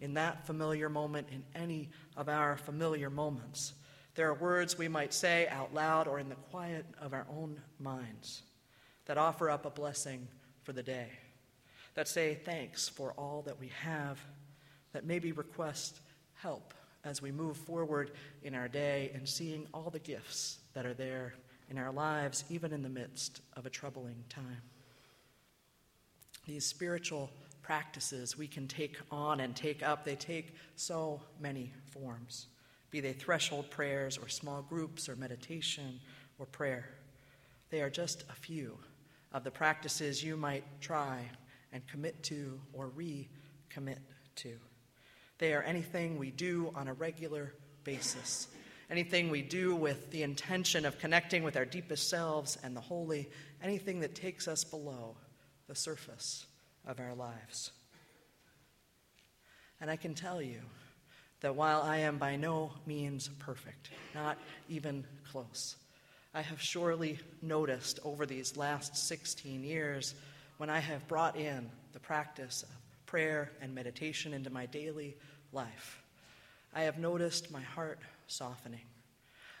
In 0.00 0.14
that 0.14 0.46
familiar 0.46 0.88
moment, 0.88 1.26
in 1.30 1.44
any 1.54 1.90
of 2.16 2.28
our 2.28 2.56
familiar 2.56 3.10
moments, 3.10 3.74
there 4.14 4.28
are 4.28 4.34
words 4.34 4.78
we 4.78 4.88
might 4.88 5.12
say 5.12 5.48
out 5.48 5.74
loud 5.74 6.08
or 6.08 6.18
in 6.18 6.28
the 6.28 6.34
quiet 6.34 6.86
of 7.00 7.12
our 7.12 7.26
own 7.30 7.60
minds 7.78 8.42
that 9.04 9.18
offer 9.18 9.50
up 9.50 9.66
a 9.66 9.70
blessing 9.70 10.26
for 10.62 10.72
the 10.72 10.82
day, 10.82 11.10
that 11.94 12.08
say 12.08 12.38
thanks 12.44 12.88
for 12.88 13.12
all 13.12 13.42
that 13.46 13.58
we 13.58 13.70
have, 13.82 14.18
that 14.92 15.04
maybe 15.04 15.32
request 15.32 16.00
help 16.34 16.74
as 17.04 17.22
we 17.22 17.32
move 17.32 17.56
forward 17.56 18.12
in 18.42 18.54
our 18.54 18.68
day 18.68 19.10
and 19.14 19.28
seeing 19.28 19.66
all 19.72 19.90
the 19.90 19.98
gifts 19.98 20.58
that 20.74 20.86
are 20.86 20.94
there 20.94 21.34
in 21.70 21.78
our 21.78 21.92
lives, 21.92 22.44
even 22.48 22.72
in 22.72 22.82
the 22.82 22.88
midst 22.88 23.40
of 23.56 23.66
a 23.66 23.70
troubling 23.70 24.24
time. 24.28 24.62
These 26.46 26.64
spiritual 26.64 27.30
practices 27.62 28.38
we 28.38 28.46
can 28.46 28.66
take 28.66 28.96
on 29.10 29.40
and 29.40 29.54
take 29.54 29.82
up, 29.82 30.04
they 30.04 30.16
take 30.16 30.54
so 30.76 31.20
many 31.38 31.72
forms, 31.90 32.46
be 32.90 33.00
they 33.00 33.12
threshold 33.12 33.70
prayers 33.70 34.16
or 34.16 34.28
small 34.28 34.62
groups 34.62 35.08
or 35.08 35.16
meditation 35.16 36.00
or 36.38 36.46
prayer. 36.46 36.88
They 37.70 37.82
are 37.82 37.90
just 37.90 38.24
a 38.30 38.34
few 38.34 38.78
of 39.32 39.44
the 39.44 39.50
practices 39.50 40.24
you 40.24 40.36
might 40.36 40.64
try 40.80 41.22
and 41.72 41.86
commit 41.86 42.22
to 42.24 42.60
or 42.72 42.90
recommit 42.90 43.98
to. 44.36 44.56
They 45.38 45.54
are 45.54 45.62
anything 45.62 46.18
we 46.18 46.30
do 46.30 46.72
on 46.74 46.88
a 46.88 46.94
regular 46.94 47.54
basis, 47.84 48.48
anything 48.90 49.30
we 49.30 49.42
do 49.42 49.74
with 49.74 50.10
the 50.10 50.22
intention 50.22 50.84
of 50.84 50.98
connecting 50.98 51.42
with 51.42 51.56
our 51.56 51.64
deepest 51.64 52.08
selves 52.08 52.58
and 52.62 52.76
the 52.76 52.80
holy, 52.80 53.28
anything 53.62 54.00
that 54.00 54.14
takes 54.14 54.48
us 54.48 54.64
below 54.64 55.16
the 55.68 55.74
surface 55.74 56.46
of 56.86 56.98
our 56.98 57.14
lives. 57.14 57.70
And 59.80 59.90
I 59.90 59.96
can 59.96 60.14
tell 60.14 60.42
you 60.42 60.60
that 61.40 61.54
while 61.54 61.82
I 61.82 61.98
am 61.98 62.18
by 62.18 62.34
no 62.34 62.72
means 62.84 63.28
perfect, 63.38 63.90
not 64.14 64.38
even 64.68 65.06
close, 65.30 65.76
I 66.34 66.42
have 66.42 66.60
surely 66.60 67.18
noticed 67.42 68.00
over 68.04 68.26
these 68.26 68.56
last 68.56 68.96
16 68.96 69.62
years 69.62 70.14
when 70.58 70.68
I 70.68 70.80
have 70.80 71.08
brought 71.08 71.36
in 71.36 71.70
the 71.92 72.00
practice 72.00 72.62
of 72.62 73.06
prayer 73.06 73.50
and 73.62 73.74
meditation 73.74 74.34
into 74.34 74.50
my 74.50 74.66
daily 74.66 75.16
life. 75.52 76.02
I 76.74 76.82
have 76.82 76.98
noticed 76.98 77.50
my 77.50 77.62
heart 77.62 78.00
softening. 78.26 78.82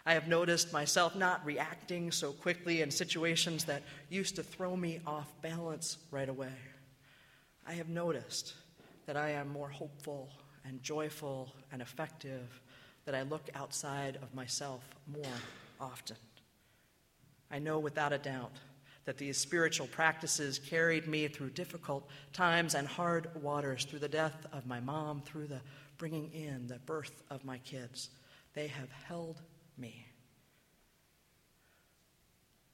I 0.04 0.14
have 0.14 0.28
noticed 0.28 0.72
myself 0.72 1.16
not 1.16 1.44
reacting 1.44 2.10
so 2.10 2.32
quickly 2.32 2.82
in 2.82 2.90
situations 2.90 3.64
that 3.64 3.82
used 4.10 4.36
to 4.36 4.42
throw 4.42 4.76
me 4.76 5.00
off 5.06 5.26
balance 5.40 5.98
right 6.10 6.28
away. 6.28 6.52
I 7.66 7.74
have 7.74 7.88
noticed 7.88 8.54
that 9.06 9.16
I 9.16 9.30
am 9.30 9.48
more 9.48 9.68
hopeful 9.68 10.30
and 10.64 10.82
joyful 10.82 11.54
and 11.72 11.80
effective, 11.80 12.60
that 13.04 13.14
I 13.14 13.22
look 13.22 13.48
outside 13.54 14.18
of 14.22 14.34
myself 14.34 14.82
more 15.06 15.24
often. 15.80 16.16
I 17.50 17.58
know 17.58 17.78
without 17.78 18.12
a 18.12 18.18
doubt 18.18 18.52
that 19.08 19.16
these 19.16 19.38
spiritual 19.38 19.86
practices 19.86 20.58
carried 20.58 21.08
me 21.08 21.28
through 21.28 21.48
difficult 21.48 22.06
times 22.34 22.74
and 22.74 22.86
hard 22.86 23.30
waters, 23.42 23.86
through 23.86 24.00
the 24.00 24.06
death 24.06 24.44
of 24.52 24.66
my 24.66 24.80
mom, 24.80 25.22
through 25.22 25.46
the 25.46 25.62
bringing 25.96 26.30
in 26.34 26.66
the 26.66 26.78
birth 26.80 27.22
of 27.30 27.42
my 27.42 27.56
kids. 27.56 28.10
They 28.52 28.66
have 28.66 28.90
held 29.06 29.40
me. 29.78 30.04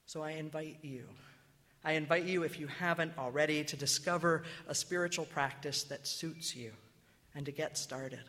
So 0.06 0.24
I 0.24 0.32
invite 0.32 0.78
you. 0.82 1.04
I 1.84 1.92
invite 1.92 2.24
you, 2.24 2.42
if 2.42 2.58
you 2.58 2.66
haven't 2.66 3.16
already, 3.16 3.62
to 3.62 3.76
discover 3.76 4.42
a 4.66 4.74
spiritual 4.74 5.26
practice 5.26 5.84
that 5.84 6.04
suits 6.04 6.56
you 6.56 6.72
and 7.36 7.46
to 7.46 7.52
get 7.52 7.78
started. 7.78 8.24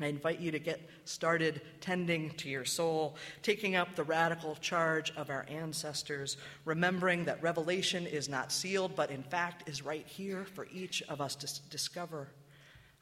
I 0.00 0.06
invite 0.06 0.40
you 0.40 0.50
to 0.50 0.58
get 0.58 0.80
started 1.04 1.60
tending 1.80 2.30
to 2.30 2.48
your 2.48 2.64
soul, 2.64 3.16
taking 3.42 3.76
up 3.76 3.94
the 3.94 4.02
radical 4.02 4.56
charge 4.56 5.12
of 5.16 5.28
our 5.28 5.44
ancestors, 5.48 6.38
remembering 6.64 7.26
that 7.26 7.42
revelation 7.42 8.06
is 8.06 8.28
not 8.28 8.50
sealed, 8.50 8.96
but 8.96 9.10
in 9.10 9.22
fact 9.22 9.68
is 9.68 9.84
right 9.84 10.06
here 10.06 10.44
for 10.44 10.66
each 10.72 11.02
of 11.02 11.20
us 11.20 11.34
to 11.36 11.68
discover. 11.68 12.28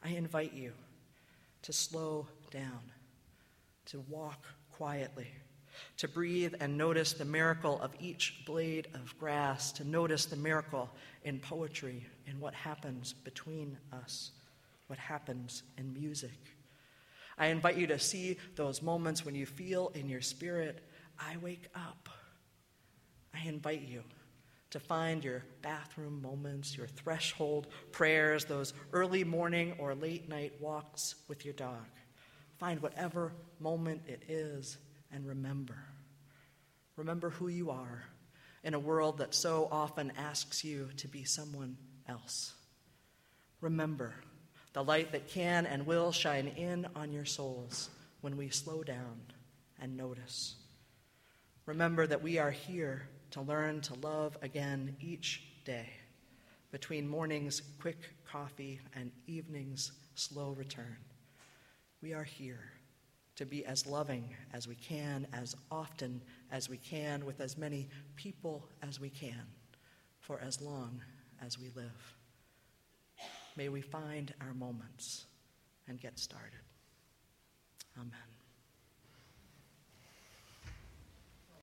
I 0.03 0.09
invite 0.09 0.53
you 0.53 0.73
to 1.61 1.73
slow 1.73 2.27
down, 2.51 2.91
to 3.87 3.99
walk 4.09 4.43
quietly, 4.71 5.27
to 5.97 6.07
breathe 6.07 6.55
and 6.59 6.77
notice 6.77 7.13
the 7.13 7.25
miracle 7.25 7.79
of 7.81 7.91
each 7.99 8.43
blade 8.45 8.87
of 8.93 9.17
grass, 9.17 9.71
to 9.73 9.85
notice 9.85 10.25
the 10.25 10.35
miracle 10.35 10.89
in 11.23 11.39
poetry, 11.39 12.05
in 12.27 12.39
what 12.39 12.53
happens 12.53 13.13
between 13.13 13.77
us, 13.93 14.31
what 14.87 14.99
happens 14.99 15.63
in 15.77 15.93
music 15.93 16.55
I 17.39 17.47
invite 17.47 17.77
you 17.77 17.87
to 17.87 17.97
see 17.97 18.37
those 18.55 18.81
moments 18.81 19.25
when 19.25 19.33
you 19.33 19.45
feel 19.45 19.91
in 19.95 20.09
your 20.09 20.21
spirit, 20.21 20.83
I 21.17 21.37
wake 21.37 21.69
up. 21.73 22.09
I 23.33 23.47
invite 23.47 23.87
you 23.87 24.03
to 24.71 24.79
find 24.79 25.23
your 25.23 25.43
bathroom 25.61 26.21
moments, 26.21 26.77
your 26.77 26.87
threshold 26.87 27.67
prayers, 27.91 28.45
those 28.45 28.73
early 28.93 29.23
morning 29.23 29.73
or 29.79 29.95
late 29.95 30.29
night 30.29 30.53
walks 30.59 31.15
with 31.27 31.45
your 31.45 31.53
dog. 31.53 31.85
Find 32.57 32.81
whatever 32.81 33.31
moment 33.59 34.01
it 34.05 34.23
is 34.27 34.77
and 35.11 35.25
remember. 35.25 35.77
Remember 36.97 37.29
who 37.29 37.47
you 37.47 37.71
are 37.71 38.03
in 38.63 38.73
a 38.73 38.79
world 38.79 39.19
that 39.19 39.33
so 39.33 39.69
often 39.71 40.11
asks 40.17 40.63
you 40.63 40.89
to 40.97 41.07
be 41.07 41.23
someone 41.23 41.77
else. 42.07 42.53
Remember 43.61 44.13
the 44.73 44.83
light 44.83 45.11
that 45.11 45.27
can 45.27 45.65
and 45.65 45.85
will 45.85 46.11
shine 46.11 46.47
in 46.47 46.87
on 46.95 47.11
your 47.11 47.25
souls 47.25 47.89
when 48.21 48.37
we 48.37 48.49
slow 48.49 48.83
down 48.83 49.21
and 49.81 49.97
notice. 49.97 50.55
Remember 51.65 52.05
that 52.07 52.21
we 52.23 52.37
are 52.37 52.51
here 52.51 53.07
to 53.31 53.41
learn 53.41 53.81
to 53.81 53.93
love 53.95 54.37
again 54.41 54.95
each 54.99 55.43
day, 55.65 55.89
between 56.71 57.07
morning's 57.07 57.61
quick 57.79 57.97
coffee 58.25 58.79
and 58.95 59.11
evening's 59.27 59.91
slow 60.15 60.51
return. 60.51 60.97
We 62.01 62.13
are 62.13 62.23
here 62.23 62.71
to 63.35 63.45
be 63.45 63.65
as 63.65 63.87
loving 63.87 64.35
as 64.53 64.67
we 64.67 64.75
can, 64.75 65.27
as 65.31 65.55
often 65.71 66.21
as 66.51 66.69
we 66.69 66.77
can, 66.77 67.25
with 67.25 67.39
as 67.39 67.57
many 67.57 67.87
people 68.15 68.67
as 68.81 68.99
we 68.99 69.09
can, 69.09 69.43
for 70.19 70.39
as 70.41 70.61
long 70.61 71.01
as 71.41 71.57
we 71.57 71.69
live. 71.75 72.18
May 73.55 73.69
we 73.69 73.81
find 73.81 74.33
our 74.41 74.53
moments 74.53 75.25
and 75.87 75.99
get 75.99 76.17
started. 76.17 76.61
Amen. 77.97 78.28